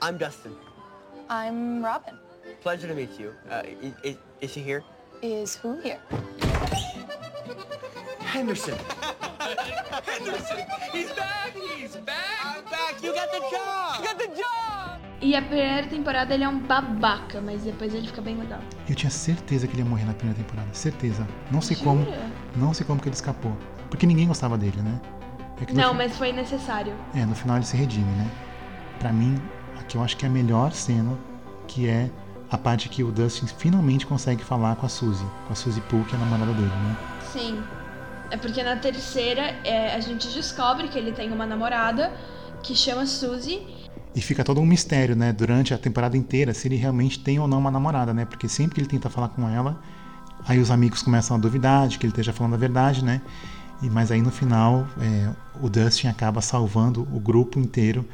I'm 0.00 0.16
Dustin. 0.16 0.56
I'm 1.28 1.82
Robin. 1.84 2.16
Pleasure 2.62 2.86
to 2.86 2.94
meet 2.94 3.18
you. 3.18 3.32
Uh, 3.50 3.66
is, 4.04 4.16
is 4.40 4.52
she 4.52 4.60
here? 4.60 4.84
Is 5.20 5.58
who 5.64 5.80
here? 5.82 5.98
Henderson. 8.20 8.78
Henderson! 10.06 10.58
He's 10.92 11.10
back! 11.12 11.56
He's 11.76 11.96
back! 11.96 12.44
I'm 12.44 12.64
back! 12.70 13.02
You 13.02 13.14
got 13.14 13.32
the 13.32 13.40
job! 13.50 13.98
You 13.98 14.06
got 14.06 14.18
the 14.18 14.28
job! 14.28 14.77
E 15.20 15.34
a 15.34 15.42
primeira 15.42 15.86
temporada 15.88 16.32
ele 16.32 16.44
é 16.44 16.48
um 16.48 16.60
babaca, 16.60 17.40
mas 17.40 17.62
depois 17.62 17.92
ele 17.92 18.06
fica 18.06 18.22
bem 18.22 18.36
legal. 18.36 18.60
Eu 18.88 18.94
tinha 18.94 19.10
certeza 19.10 19.66
que 19.66 19.74
ele 19.74 19.82
ia 19.82 19.88
morrer 19.88 20.04
na 20.04 20.14
primeira 20.14 20.40
temporada. 20.40 20.68
Certeza. 20.72 21.26
Não 21.50 21.60
sei 21.60 21.76
Jura? 21.76 21.90
como. 21.90 22.06
Não 22.56 22.72
sei 22.72 22.86
como 22.86 23.00
que 23.00 23.08
ele 23.08 23.16
escapou. 23.16 23.56
Porque 23.90 24.06
ninguém 24.06 24.28
gostava 24.28 24.56
dele, 24.56 24.80
né? 24.80 25.00
É 25.66 25.72
não, 25.72 25.92
mas 25.92 26.16
foi 26.16 26.32
necessário. 26.32 26.94
É, 27.14 27.26
no 27.26 27.34
final 27.34 27.56
ele 27.56 27.64
se 27.64 27.76
redime, 27.76 28.10
né? 28.12 28.30
Pra 29.00 29.12
mim, 29.12 29.40
aqui 29.78 29.96
eu 29.96 30.02
acho 30.04 30.16
que 30.16 30.24
é 30.24 30.28
a 30.28 30.30
melhor 30.30 30.72
cena, 30.72 31.18
que 31.66 31.88
é 31.88 32.08
a 32.50 32.56
parte 32.56 32.88
que 32.88 33.02
o 33.02 33.10
Dustin 33.10 33.46
finalmente 33.46 34.06
consegue 34.06 34.42
falar 34.44 34.76
com 34.76 34.86
a 34.86 34.88
Suzy. 34.88 35.24
Com 35.46 35.52
a 35.52 35.56
Suzy 35.56 35.80
Pooh, 35.82 36.04
que 36.04 36.14
é 36.14 36.16
a 36.16 36.20
namorada 36.20 36.52
dele, 36.52 36.68
né? 36.68 36.96
Sim. 37.32 37.62
É 38.30 38.36
porque 38.36 38.62
na 38.62 38.76
terceira 38.76 39.56
é, 39.64 39.94
a 39.94 40.00
gente 40.00 40.28
descobre 40.28 40.88
que 40.88 40.98
ele 40.98 41.12
tem 41.12 41.32
uma 41.32 41.46
namorada 41.46 42.12
que 42.62 42.74
chama 42.74 43.06
Suzy. 43.06 43.66
E 44.18 44.20
fica 44.20 44.42
todo 44.42 44.60
um 44.60 44.66
mistério, 44.66 45.14
né, 45.14 45.32
durante 45.32 45.72
a 45.72 45.78
temporada 45.78 46.16
inteira, 46.16 46.52
se 46.52 46.66
ele 46.66 46.74
realmente 46.74 47.20
tem 47.20 47.38
ou 47.38 47.46
não 47.46 47.60
uma 47.60 47.70
namorada, 47.70 48.12
né? 48.12 48.24
Porque 48.24 48.48
sempre 48.48 48.74
que 48.74 48.80
ele 48.80 48.88
tenta 48.88 49.08
falar 49.08 49.28
com 49.28 49.48
ela, 49.48 49.80
aí 50.44 50.58
os 50.58 50.72
amigos 50.72 51.02
começam 51.02 51.36
a 51.36 51.38
duvidar 51.38 51.86
de 51.86 52.00
que 52.00 52.04
ele 52.04 52.10
esteja 52.10 52.32
falando 52.32 52.54
a 52.54 52.56
verdade, 52.56 53.04
né? 53.04 53.22
E, 53.80 53.88
mas 53.88 54.10
aí 54.10 54.20
no 54.20 54.32
final, 54.32 54.88
é, 55.00 55.32
o 55.62 55.70
Dustin 55.70 56.08
acaba 56.08 56.40
salvando 56.40 57.02
o 57.14 57.20
grupo 57.20 57.60
inteiro 57.60 58.04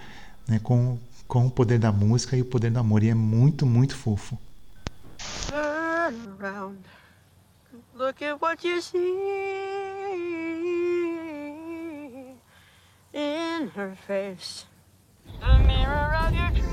né, 0.47 0.61
com, 0.63 0.99
com 1.27 1.47
o 1.47 1.51
poder 1.51 1.79
da 1.79 1.91
música 1.91 2.37
e 2.37 2.43
o 2.43 2.45
poder 2.45 2.71
do 2.71 2.79
amor. 2.79 3.03
E 3.03 3.09
é 3.09 3.15
muito, 3.15 3.65
muito 3.65 3.97
fofo. 3.97 4.39
Turn 5.49 6.19
around. 6.39 6.81
Look 7.95 8.23
at 8.23 8.43
what 8.43 8.63
you 8.69 8.83
see. 8.83 8.99
in 13.15 13.71
her 13.75 13.95
face. 14.07 14.67
The 15.41 15.59
mirror 15.67 16.15
of 16.17 16.35
your 16.35 16.64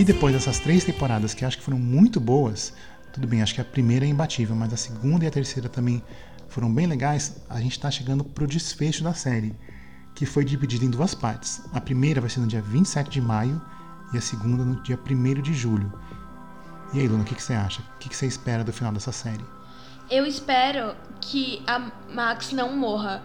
E 0.00 0.04
depois 0.04 0.32
dessas 0.32 0.58
três 0.58 0.82
temporadas 0.82 1.34
que 1.34 1.44
acho 1.44 1.58
que 1.58 1.62
foram 1.62 1.78
muito 1.78 2.18
boas, 2.18 2.72
tudo 3.12 3.26
bem, 3.28 3.42
acho 3.42 3.54
que 3.54 3.60
a 3.60 3.64
primeira 3.66 4.06
é 4.06 4.08
imbatível, 4.08 4.56
mas 4.56 4.72
a 4.72 4.76
segunda 4.78 5.26
e 5.26 5.28
a 5.28 5.30
terceira 5.30 5.68
também 5.68 6.02
foram 6.48 6.72
bem 6.72 6.86
legais. 6.86 7.36
A 7.50 7.60
gente 7.60 7.72
está 7.72 7.90
chegando 7.90 8.24
pro 8.24 8.46
desfecho 8.46 9.04
da 9.04 9.12
série, 9.12 9.54
que 10.14 10.24
foi 10.24 10.42
dividida 10.42 10.86
em 10.86 10.90
duas 10.90 11.14
partes. 11.14 11.60
A 11.74 11.82
primeira 11.82 12.18
vai 12.18 12.30
ser 12.30 12.40
no 12.40 12.46
dia 12.46 12.62
27 12.62 13.10
de 13.10 13.20
maio 13.20 13.60
e 14.14 14.16
a 14.16 14.22
segunda 14.22 14.64
no 14.64 14.82
dia 14.82 14.98
1 14.98 15.42
de 15.42 15.52
julho. 15.52 15.92
E 16.94 17.00
aí, 17.00 17.06
Luna, 17.06 17.20
o 17.20 17.26
que, 17.26 17.34
que 17.34 17.42
você 17.42 17.52
acha? 17.52 17.82
O 17.82 17.98
que, 17.98 18.08
que 18.08 18.16
você 18.16 18.24
espera 18.24 18.64
do 18.64 18.72
final 18.72 18.94
dessa 18.94 19.12
série? 19.12 19.44
Eu 20.10 20.24
espero 20.24 20.96
que 21.20 21.62
a 21.66 21.92
Max 22.10 22.52
não 22.52 22.74
morra. 22.74 23.22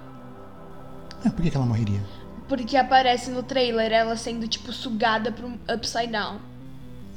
Ah, 1.23 1.29
por 1.29 1.41
que, 1.41 1.51
que 1.51 1.55
ela 1.55 1.65
morreria? 1.65 2.03
Porque 2.49 2.75
aparece 2.75 3.31
no 3.31 3.43
trailer 3.43 3.93
ela 3.93 4.17
sendo, 4.17 4.45
tipo, 4.45 4.73
sugada 4.73 5.31
pro 5.31 5.57
Upside 5.73 6.11
Down. 6.11 6.53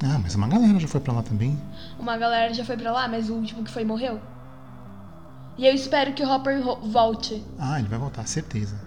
Ah, 0.03 0.19
mas 0.21 0.35
uma 0.35 0.47
galera 0.47 0.79
já 0.79 0.87
foi 0.87 1.01
pra 1.01 1.13
lá 1.13 1.21
também. 1.21 1.59
Uma 1.99 2.17
galera 2.17 2.53
já 2.53 2.63
foi 2.63 2.77
pra 2.77 2.91
lá, 2.91 3.07
mas 3.07 3.29
o 3.29 3.33
último 3.33 3.63
que 3.63 3.71
foi 3.71 3.83
morreu. 3.83 4.19
E 5.57 5.67
eu 5.67 5.73
espero 5.73 6.13
que 6.13 6.23
o 6.23 6.29
Hopper 6.29 6.61
volte. 6.83 7.43
Ah, 7.57 7.79
ele 7.79 7.89
vai 7.89 7.99
voltar, 7.99 8.25
certeza. 8.25 8.79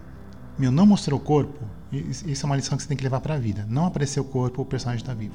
Meu, 0.58 0.72
não 0.72 0.86
mostrou 0.86 1.18
o 1.18 1.22
corpo, 1.22 1.58
isso 1.92 2.44
é 2.44 2.46
uma 2.46 2.56
lição 2.56 2.76
que 2.76 2.82
você 2.82 2.88
tem 2.88 2.96
que 2.96 3.04
levar 3.04 3.20
pra 3.20 3.36
vida. 3.36 3.66
Não 3.68 3.86
apareceu 3.86 4.22
o 4.22 4.26
corpo, 4.26 4.62
o 4.62 4.66
personagem 4.66 5.04
tá 5.04 5.12
vivo. 5.12 5.34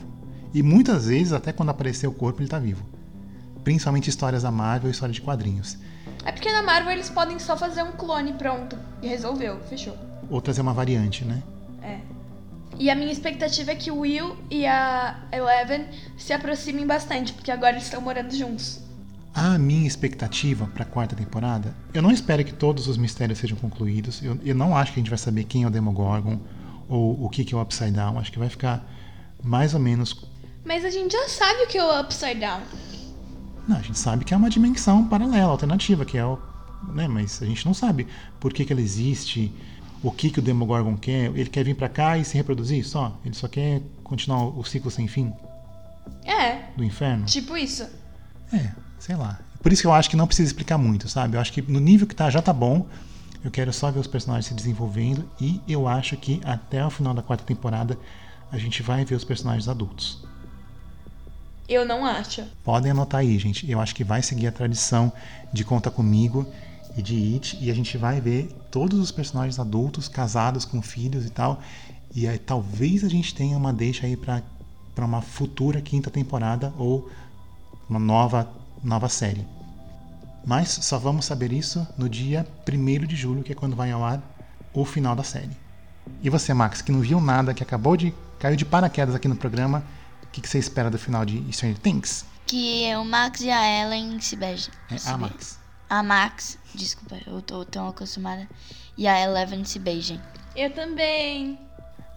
E 0.54 0.64
muitas 0.64 1.08
vezes, 1.08 1.34
até 1.34 1.52
quando 1.54 1.70
aparecer 1.70 2.08
o 2.08 2.12
corpo, 2.12 2.42
ele 2.42 2.50
tá 2.50 2.58
vivo. 2.58 2.84
Principalmente 3.64 4.10
histórias 4.10 4.44
da 4.44 4.52
Marvel 4.52 4.90
e 4.90 4.92
histórias 4.92 5.16
de 5.16 5.22
quadrinhos. 5.22 5.78
É 6.26 6.32
porque 6.32 6.52
na 6.52 6.64
Marvel 6.64 6.92
eles 6.94 7.10
podem 7.10 7.38
só 7.38 7.56
fazer 7.56 7.84
um 7.84 7.92
clone 7.92 8.34
pronto. 8.34 8.78
E 9.02 9.08
resolveu, 9.08 9.60
fechou. 9.70 9.96
Outras 10.30 10.58
é 10.58 10.62
uma 10.62 10.74
variante, 10.74 11.24
né? 11.24 11.44
E 12.80 12.90
a 12.90 12.96
minha 12.96 13.12
expectativa 13.12 13.72
é 13.72 13.76
que 13.76 13.90
o 13.90 14.00
Will 14.00 14.38
e 14.52 14.66
a 14.66 15.20
Eleven 15.32 15.88
se 16.18 16.32
aproximem 16.32 16.86
bastante, 16.86 17.34
porque 17.34 17.52
agora 17.52 17.72
eles 17.72 17.86
estão 17.86 18.00
morando 18.00 18.36
juntos. 18.36 18.80
A 19.34 19.58
minha 19.58 19.88
expectativa 19.88 20.68
pra 20.74 20.86
quarta 20.86 21.16
temporada, 21.16 21.76
eu 21.94 22.02
não 22.02 22.12
espero 22.12 22.44
que 22.44 22.54
todos 22.54 22.88
os 22.88 22.98
mistérios 22.98 23.40
sejam 23.40 23.58
concluídos. 23.58 24.24
Eu, 24.24 24.40
eu 24.44 24.56
não 24.56 24.76
acho 24.76 24.94
que 24.94 25.00
a 25.00 25.02
gente 25.02 25.10
vai 25.10 25.18
saber 25.18 25.44
quem 25.44 25.64
é 25.64 25.68
o 25.68 25.70
Demogorgon 25.70 26.40
ou 26.88 27.24
o 27.24 27.30
que, 27.30 27.44
que 27.44 27.54
é 27.54 27.58
o 27.58 27.62
Upside 27.62 27.92
Down. 27.92 28.20
Acho 28.20 28.32
que 28.32 28.40
vai 28.40 28.50
ficar 28.50 28.84
mais 29.44 29.74
ou 29.74 29.80
menos 29.80 30.26
Mas 30.66 30.84
a 30.84 30.90
gente 30.90 31.12
já 31.12 31.28
sabe 31.30 31.64
o 31.64 31.68
que 31.68 31.78
é 31.78 31.84
o 31.84 32.02
Upside 32.02 32.40
Down. 32.40 32.62
Não, 33.68 33.78
a 33.78 33.82
gente 33.82 34.00
sabe 34.00 34.24
que 34.24 34.34
é 34.34 34.38
uma 34.38 34.50
dimensão 34.50 35.08
paralela, 35.08 35.52
alternativa, 35.52 36.06
que 36.06 36.18
é 36.18 36.26
o. 36.26 36.40
Né, 36.94 37.08
mas 37.08 37.42
a 37.42 37.46
gente 37.46 37.66
não 37.66 37.74
sabe 37.74 38.08
por 38.40 38.54
que, 38.54 38.64
que 38.64 38.72
ela 38.72 38.82
existe, 38.82 39.52
o 40.04 40.12
que, 40.12 40.30
que 40.30 40.40
o 40.40 40.42
Demogorgon 40.42 40.96
quer. 40.96 41.26
Ele 41.36 41.50
quer 41.50 41.64
vir 41.64 41.76
pra 41.76 41.90
cá 41.90 42.18
e 42.18 42.24
se 42.26 42.36
reproduzir 42.36 42.86
só? 42.88 43.18
Ele 43.26 43.36
só 43.36 43.48
quer 43.48 43.82
continuar 44.04 44.46
o 44.46 44.64
ciclo 44.64 44.90
sem 44.92 45.08
fim 45.08 45.34
É, 46.26 46.64
do 46.76 46.84
inferno? 46.84 47.26
tipo 47.26 47.58
isso. 47.58 47.88
É, 48.54 48.72
sei 49.00 49.16
lá. 49.16 49.40
Por 49.62 49.74
isso 49.74 49.82
que 49.82 49.88
eu 49.88 49.94
acho 49.94 50.10
que 50.10 50.16
não 50.16 50.28
precisa 50.28 50.48
explicar 50.48 50.78
muito, 50.78 51.10
sabe? 51.10 51.36
Eu 51.36 51.42
acho 51.42 51.52
que 51.52 51.62
no 51.62 51.80
nível 51.80 52.08
que 52.08 52.16
tá 52.16 52.30
já 52.30 52.42
tá 52.42 52.54
bom. 52.54 52.86
Eu 53.44 53.52
quero 53.52 53.72
só 53.72 53.90
ver 53.92 54.00
os 54.00 54.08
personagens 54.08 54.46
se 54.48 54.54
desenvolvendo 54.54 55.30
e 55.40 55.62
eu 55.68 55.88
acho 55.88 56.18
que 56.18 56.42
até 56.44 56.86
o 56.86 56.90
final 56.90 57.14
da 57.14 57.22
quarta 57.22 57.44
temporada 57.46 57.98
a 58.52 58.58
gente 58.58 58.82
vai 58.82 59.06
ver 59.06 59.16
os 59.16 59.24
personagens 59.24 59.68
adultos. 59.70 60.24
Eu 61.70 61.86
não 61.86 62.06
acho. 62.06 62.44
Podem 62.64 62.92
anotar 62.92 63.22
aí, 63.22 63.38
gente. 63.38 63.70
Eu 63.70 63.80
acho 63.80 63.94
que 63.94 64.04
vai 64.04 64.22
seguir 64.22 64.48
a 64.48 64.52
tradição 64.52 65.12
de 65.54 65.64
Conta 65.64 65.92
Comigo 65.92 66.46
e 66.98 67.02
de 67.02 67.34
It. 67.36 67.58
E 67.62 67.70
a 67.70 67.74
gente 67.74 67.98
vai 67.98 68.20
ver 68.20 68.50
todos 68.72 69.00
os 69.00 69.12
personagens 69.12 69.60
adultos, 69.60 70.08
casados 70.08 70.66
com 70.66 70.82
filhos 70.82 71.26
e 71.26 71.30
tal. 71.30 71.62
E 72.14 72.28
aí 72.28 72.40
talvez 72.40 73.04
a 73.04 73.10
gente 73.10 73.34
tenha 73.36 73.56
uma 73.56 73.72
deixa 73.72 74.08
aí 74.08 74.18
pra, 74.18 74.42
pra 74.96 75.06
uma 75.06 75.22
futura 75.22 75.80
quinta 75.80 76.10
temporada 76.10 76.74
ou 76.78 77.10
uma 77.88 78.00
nova, 78.00 78.50
nova 78.84 79.08
série. 79.08 79.46
Mas 80.46 80.70
só 80.70 80.98
vamos 80.98 81.26
saber 81.26 81.52
isso 81.54 81.86
no 81.98 82.10
dia 82.10 82.48
1 82.68 83.06
de 83.06 83.16
julho, 83.16 83.44
que 83.44 83.52
é 83.52 83.56
quando 83.56 83.76
vai 83.76 83.92
ao 83.92 84.04
ar 84.04 84.22
o 84.74 84.84
final 84.84 85.16
da 85.16 85.24
série. 85.24 85.56
E 86.24 86.30
você, 86.30 86.54
Max, 86.54 86.82
que 86.82 86.92
não 86.92 87.02
viu 87.02 87.20
nada, 87.20 87.54
que 87.54 87.62
acabou 87.62 87.98
de. 87.98 88.14
caiu 88.40 88.56
de 88.56 88.66
paraquedas 88.66 89.14
aqui 89.14 89.28
no 89.28 89.36
programa, 89.36 89.84
o 90.24 90.28
que, 90.28 90.42
que 90.42 90.48
você 90.48 90.58
espera 90.58 90.90
do 90.90 90.98
final 90.98 91.26
de 91.26 91.52
Stranger 91.52 91.78
Things? 91.80 92.26
Que 92.46 92.96
o 92.96 93.04
Max 93.04 93.42
e 93.42 93.52
a 93.52 93.84
Ellen 93.84 94.20
se 94.22 94.38
beijem. 94.38 94.72
É 94.90 95.10
a 95.10 95.18
Max. 95.18 95.60
A 95.90 96.04
Max, 96.04 96.58
desculpa, 96.76 97.18
eu 97.26 97.42
tô 97.42 97.64
tão 97.64 97.88
acostumada. 97.88 98.48
E 98.98 99.08
a 99.08 99.20
Eleven 99.22 99.64
se 99.64 99.80
beijem. 99.80 100.20
Eu 100.56 100.74
também. 100.74 101.58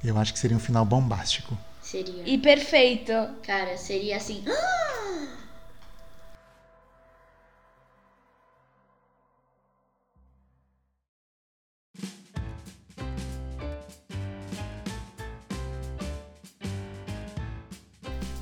Eu 0.02 0.18
acho 0.18 0.32
que 0.32 0.38
seria 0.38 0.56
um 0.56 0.60
final 0.60 0.84
bombástico. 0.84 1.56
Seria. 1.80 2.26
E 2.26 2.36
perfeito. 2.36 3.12
Cara, 3.42 3.76
seria 3.76 4.16
assim. 4.16 4.44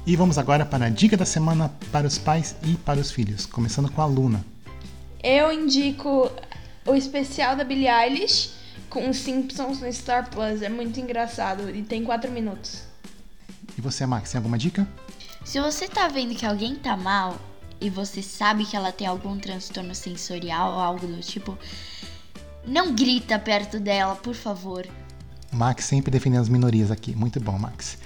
E 0.07 0.17
vamos 0.17 0.39
agora 0.39 0.65
para 0.65 0.87
a 0.87 0.89
dica 0.89 1.19
da 1.19 1.27
semana 1.27 1.71
para 1.93 2.07
os 2.07 2.17
pais 2.17 2.57
e 2.63 2.77
para 2.77 2.99
os 2.99 3.11
filhos, 3.11 3.45
começando 3.45 3.93
com 3.93 4.01
a 4.01 4.07
Luna. 4.07 4.43
Eu 5.23 5.53
indico 5.53 6.31
o 6.87 6.95
especial 6.95 7.57
da 7.57 7.65
Billie 7.65 7.89
Eilish 7.89 8.51
com 8.89 9.09
os 9.11 9.19
Simpsons 9.19 9.81
no 9.81 9.93
Star 9.93 10.31
Plus. 10.31 10.63
É 10.63 10.69
muito 10.69 10.99
engraçado 11.01 11.71
e 11.71 11.83
tem 11.83 12.05
quatro 12.05 12.31
minutos. 12.31 12.83
E 13.77 13.81
você, 13.81 14.07
Max, 14.07 14.31
tem 14.31 14.39
alguma 14.39 14.59
dica? 14.59 14.89
Se 15.45 15.61
você 15.61 15.89
tá 15.89 16.09
vendo 16.09 16.35
que 16.35 16.47
alguém 16.47 16.75
tá 16.77 16.97
mal 16.97 17.39
e 17.81 17.89
você 17.89 18.23
sabe 18.23 18.65
que 18.65 18.77
ela 18.77 18.93
tem 18.93 19.07
algum 19.07 19.39
transtorno 19.39 19.95
sensorial 19.95 20.73
ou 20.75 20.79
algo 20.79 21.07
do 21.07 21.21
tipo, 21.21 21.57
não 22.67 22.95
grita 22.95 23.39
perto 23.39 23.81
dela, 23.81 24.15
por 24.17 24.35
favor. 24.35 24.87
Max 25.53 25.85
sempre 25.87 26.11
defendendo 26.11 26.43
as 26.43 26.49
minorias 26.49 26.91
aqui. 26.91 27.15
Muito 27.15 27.41
bom, 27.41 27.59
Max. 27.59 27.99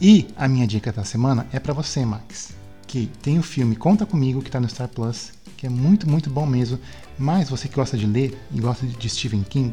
E 0.00 0.28
a 0.36 0.48
minha 0.48 0.66
dica 0.66 0.92
da 0.92 1.04
semana 1.04 1.46
é 1.52 1.58
para 1.58 1.72
você, 1.72 2.04
Max, 2.04 2.52
que 2.86 3.06
tem 3.22 3.38
o 3.38 3.42
filme 3.42 3.76
Conta 3.76 4.04
Comigo, 4.04 4.42
que 4.42 4.50
tá 4.50 4.60
no 4.60 4.68
Star 4.68 4.88
Plus, 4.88 5.32
que 5.62 5.66
é 5.68 5.70
muito, 5.70 6.10
muito 6.10 6.28
bom 6.28 6.44
mesmo. 6.44 6.76
Mas 7.16 7.48
você 7.48 7.68
que 7.68 7.76
gosta 7.76 7.96
de 7.96 8.04
ler 8.04 8.36
e 8.50 8.60
gosta 8.60 8.84
de 8.84 9.08
Stephen 9.08 9.44
King, 9.44 9.72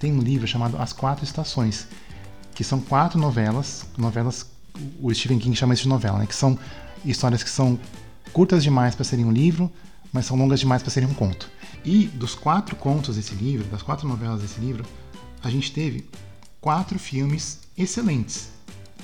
tem 0.00 0.12
um 0.12 0.18
livro 0.18 0.44
chamado 0.44 0.76
As 0.76 0.92
Quatro 0.92 1.24
Estações, 1.24 1.86
que 2.52 2.64
são 2.64 2.80
quatro 2.80 3.16
novelas, 3.16 3.86
novelas, 3.96 4.44
o 5.00 5.14
Stephen 5.14 5.38
King 5.38 5.54
chama 5.54 5.72
isso 5.72 5.84
de 5.84 5.88
novela, 5.88 6.18
né? 6.18 6.26
Que 6.26 6.34
são 6.34 6.58
histórias 7.04 7.44
que 7.44 7.48
são 7.48 7.78
curtas 8.32 8.64
demais 8.64 8.96
para 8.96 9.04
serem 9.04 9.24
um 9.24 9.30
livro, 9.30 9.70
mas 10.12 10.26
são 10.26 10.36
longas 10.36 10.58
demais 10.58 10.82
para 10.82 10.90
serem 10.90 11.08
um 11.08 11.14
conto. 11.14 11.48
E 11.84 12.06
dos 12.08 12.34
quatro 12.34 12.74
contos 12.74 13.14
desse 13.14 13.36
livro, 13.36 13.68
das 13.68 13.82
quatro 13.82 14.08
novelas 14.08 14.42
desse 14.42 14.58
livro, 14.58 14.84
a 15.44 15.48
gente 15.48 15.70
teve 15.70 16.10
quatro 16.60 16.98
filmes 16.98 17.60
excelentes. 17.78 18.48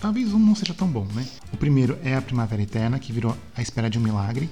Talvez 0.00 0.34
um 0.34 0.40
não 0.40 0.56
seja 0.56 0.74
tão 0.74 0.88
bom, 0.88 1.06
né? 1.14 1.24
O 1.52 1.56
primeiro 1.56 1.96
é 2.02 2.16
A 2.16 2.22
Primavera 2.22 2.62
Eterna, 2.62 2.98
que 2.98 3.12
virou 3.12 3.36
A 3.56 3.62
Espera 3.62 3.88
de 3.88 3.96
um 3.96 4.02
Milagre. 4.02 4.50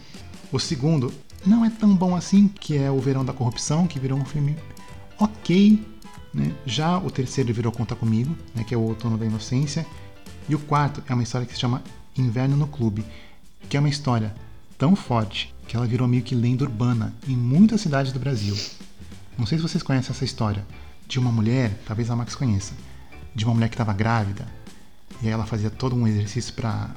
O 0.53 0.61
segundo 0.61 1.13
não 1.47 1.65
é 1.65 1.71
tão 1.71 1.95
bom 1.95 2.15
assim, 2.15 2.49
que 2.49 2.77
é 2.77 2.91
O 2.91 3.01
Verão 3.01 3.25
da 3.25 3.33
Corrupção, 3.33 3.87
que 3.87 3.99
virou 3.99 4.19
um 4.19 4.25
filme 4.25 4.57
ok. 5.19 5.85
Né? 6.33 6.55
Já 6.67 6.99
o 6.99 7.11
terceiro 7.11 7.53
virou 7.53 7.73
Conta 7.73 7.95
Comigo, 7.95 8.37
né? 8.55 8.65
que 8.65 8.75
é 8.75 8.79
O 8.79 8.83
Outono 8.83 9.17
da 9.17 9.27
Inocência. 9.27 9.87
E 10.49 10.55
o 10.55 10.59
quarto 10.59 11.03
é 11.09 11.15
uma 11.15 11.23
história 11.23 11.47
que 11.47 11.55
se 11.55 11.61
chama 11.61 11.83
Inverno 12.17 12.57
no 12.57 12.67
Clube, 12.67 13.05
que 13.69 13.77
é 13.77 13.81
uma 13.81 13.89
história 13.89 14.35
tão 14.77 14.97
forte 14.97 15.55
que 15.67 15.77
ela 15.77 15.87
virou 15.87 16.09
meio 16.09 16.23
que 16.23 16.35
lenda 16.35 16.65
urbana 16.65 17.15
em 17.27 17.37
muitas 17.37 17.81
cidades 17.81 18.13
do 18.13 18.19
Brasil. 18.19 18.57
Não 19.37 19.47
sei 19.47 19.59
se 19.59 19.63
vocês 19.63 19.83
conhecem 19.83 20.11
essa 20.11 20.25
história 20.25 20.67
de 21.07 21.19
uma 21.19 21.31
mulher, 21.31 21.79
talvez 21.87 22.11
a 22.11 22.17
Max 22.17 22.35
conheça, 22.35 22.73
de 23.35 23.45
uma 23.45 23.55
mulher 23.55 23.69
que 23.69 23.75
estava 23.75 23.93
grávida 23.93 24.47
e 25.23 25.27
aí 25.27 25.33
ela 25.33 25.47
fazia 25.47 25.71
todo 25.71 25.97
um 25.97 26.07
exercício 26.07 26.55
para 26.55 26.91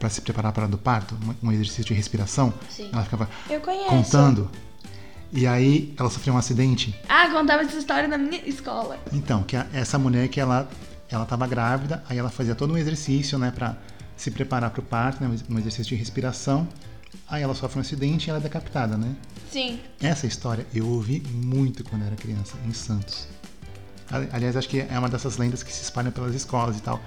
para 0.00 0.08
se 0.08 0.20
preparar 0.22 0.52
para 0.52 0.66
do 0.66 0.78
parto, 0.78 1.16
um- 1.42 1.52
exercício 1.52 1.84
de 1.84 1.94
respiração. 1.94 2.52
Sim. 2.70 2.88
Ela 2.92 3.04
ficava 3.04 3.28
contando. 3.88 4.50
E 5.32 5.46
aí 5.46 5.94
ela 5.96 6.10
sofreu 6.10 6.34
um 6.34 6.38
acidente. 6.38 6.98
Ah, 7.08 7.28
contava 7.28 7.62
essa 7.62 7.76
história 7.76 8.08
na 8.08 8.18
minha 8.18 8.40
escola. 8.48 8.98
Então, 9.12 9.42
que 9.44 9.54
a- 9.56 9.66
essa 9.72 9.96
mulher 9.98 10.26
que 10.28 10.40
ela 10.40 10.68
ela 11.12 11.24
estava 11.24 11.44
grávida, 11.44 12.04
aí 12.08 12.16
ela 12.18 12.30
fazia 12.30 12.54
todo 12.54 12.72
um 12.72 12.78
exercício, 12.78 13.36
né, 13.36 13.50
para 13.50 13.76
se 14.16 14.30
preparar 14.30 14.70
para 14.70 14.78
o 14.80 14.82
parto, 14.84 15.20
né, 15.24 15.36
um 15.48 15.58
exercício 15.58 15.86
de 15.86 15.96
respiração. 15.96 16.68
Aí 17.28 17.42
ela 17.42 17.52
sofre 17.52 17.78
um 17.78 17.80
acidente 17.80 18.28
e 18.28 18.30
ela 18.30 18.38
é 18.38 18.42
decapitada, 18.42 18.96
né? 18.96 19.16
Sim. 19.50 19.80
Essa 20.00 20.28
história 20.28 20.64
eu 20.72 20.86
ouvi 20.86 21.20
muito 21.32 21.82
quando 21.82 22.04
era 22.04 22.14
criança, 22.14 22.54
em 22.64 22.72
Santos. 22.72 23.26
Ali- 24.08 24.28
Aliás, 24.32 24.56
acho 24.56 24.68
que 24.68 24.80
é 24.88 24.96
uma 24.96 25.08
dessas 25.08 25.36
lendas 25.36 25.64
que 25.64 25.72
se 25.72 25.82
espalham 25.82 26.12
pelas 26.12 26.32
escolas 26.32 26.78
e 26.78 26.82
tal. 26.82 27.00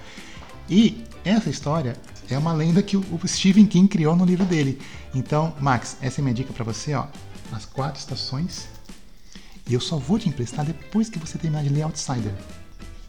E 0.68 1.02
essa 1.24 1.48
história 1.48 1.96
é 2.30 2.38
uma 2.38 2.52
lenda 2.52 2.82
que 2.82 2.96
o 2.96 3.20
Stephen 3.26 3.66
King 3.66 3.88
criou 3.88 4.16
no 4.16 4.24
livro 4.24 4.44
dele. 4.44 4.80
Então, 5.14 5.54
Max, 5.60 5.96
essa 6.00 6.20
é 6.20 6.22
a 6.22 6.24
minha 6.24 6.34
dica 6.34 6.52
pra 6.52 6.64
você, 6.64 6.94
ó. 6.94 7.06
As 7.52 7.66
quatro 7.66 8.00
estações. 8.00 8.68
E 9.68 9.74
eu 9.74 9.80
só 9.80 9.96
vou 9.96 10.18
te 10.18 10.28
emprestar 10.28 10.64
depois 10.64 11.08
que 11.08 11.18
você 11.18 11.38
terminar 11.38 11.62
de 11.62 11.70
ler 11.70 11.82
Outsider. 11.82 12.32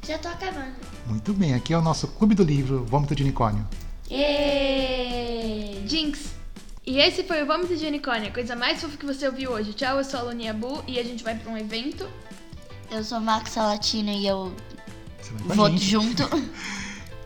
Já 0.06 0.18
tô 0.18 0.28
acabando. 0.28 0.76
Muito 1.08 1.34
bem, 1.34 1.54
aqui 1.54 1.74
é 1.74 1.78
o 1.78 1.82
nosso 1.82 2.08
Clube 2.08 2.36
do 2.36 2.44
Livro 2.44 2.86
Vômito 2.86 3.16
de 3.16 3.24
Unicórnio. 3.24 3.68
Êêêê! 4.10 5.88
Jinx! 5.88 6.34
E 6.86 7.00
esse 7.00 7.24
foi 7.24 7.42
o 7.42 7.48
Vômito 7.48 7.76
de 7.76 7.86
Unicórnio, 7.88 8.30
a 8.30 8.32
coisa 8.32 8.56
mais 8.56 8.80
fofa 8.80 8.96
que 8.98 9.06
você 9.06 9.28
ouviu 9.28 9.52
hoje. 9.52 9.74
Tchau, 9.74 9.98
eu 9.98 10.04
sou 10.04 10.20
a 10.20 10.24
Lunia 10.24 10.54
Bu 10.54 10.84
e 10.88 11.00
a 11.00 11.04
gente 11.04 11.24
vai 11.24 11.36
pra 11.36 11.52
um 11.52 11.58
evento. 11.58 12.08
Eu 12.92 13.04
sou 13.04 13.20
Max 13.20 13.52
Salatino 13.52 14.12
e 14.12 14.28
eu 14.28 14.54
gente. 15.72 15.84
junto. 15.84 16.24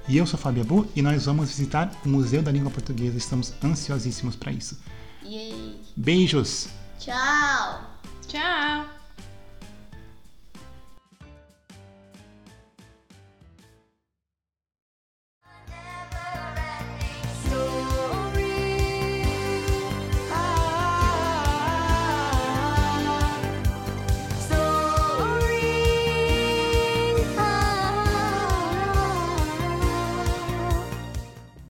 E 0.09 0.17
eu 0.17 0.25
sou 0.25 0.39
Fábio 0.39 0.63
Abu 0.63 0.87
e 0.95 1.03
nós 1.03 1.25
vamos 1.27 1.49
visitar 1.49 1.91
o 2.03 2.09
Museu 2.09 2.41
da 2.41 2.51
Língua 2.51 2.71
Portuguesa. 2.71 3.15
Estamos 3.15 3.53
ansiosíssimos 3.63 4.35
para 4.35 4.51
isso. 4.51 4.75
Yay. 5.23 5.79
Beijos! 5.95 6.69
Tchau! 6.97 7.83
Tchau! 8.27 8.98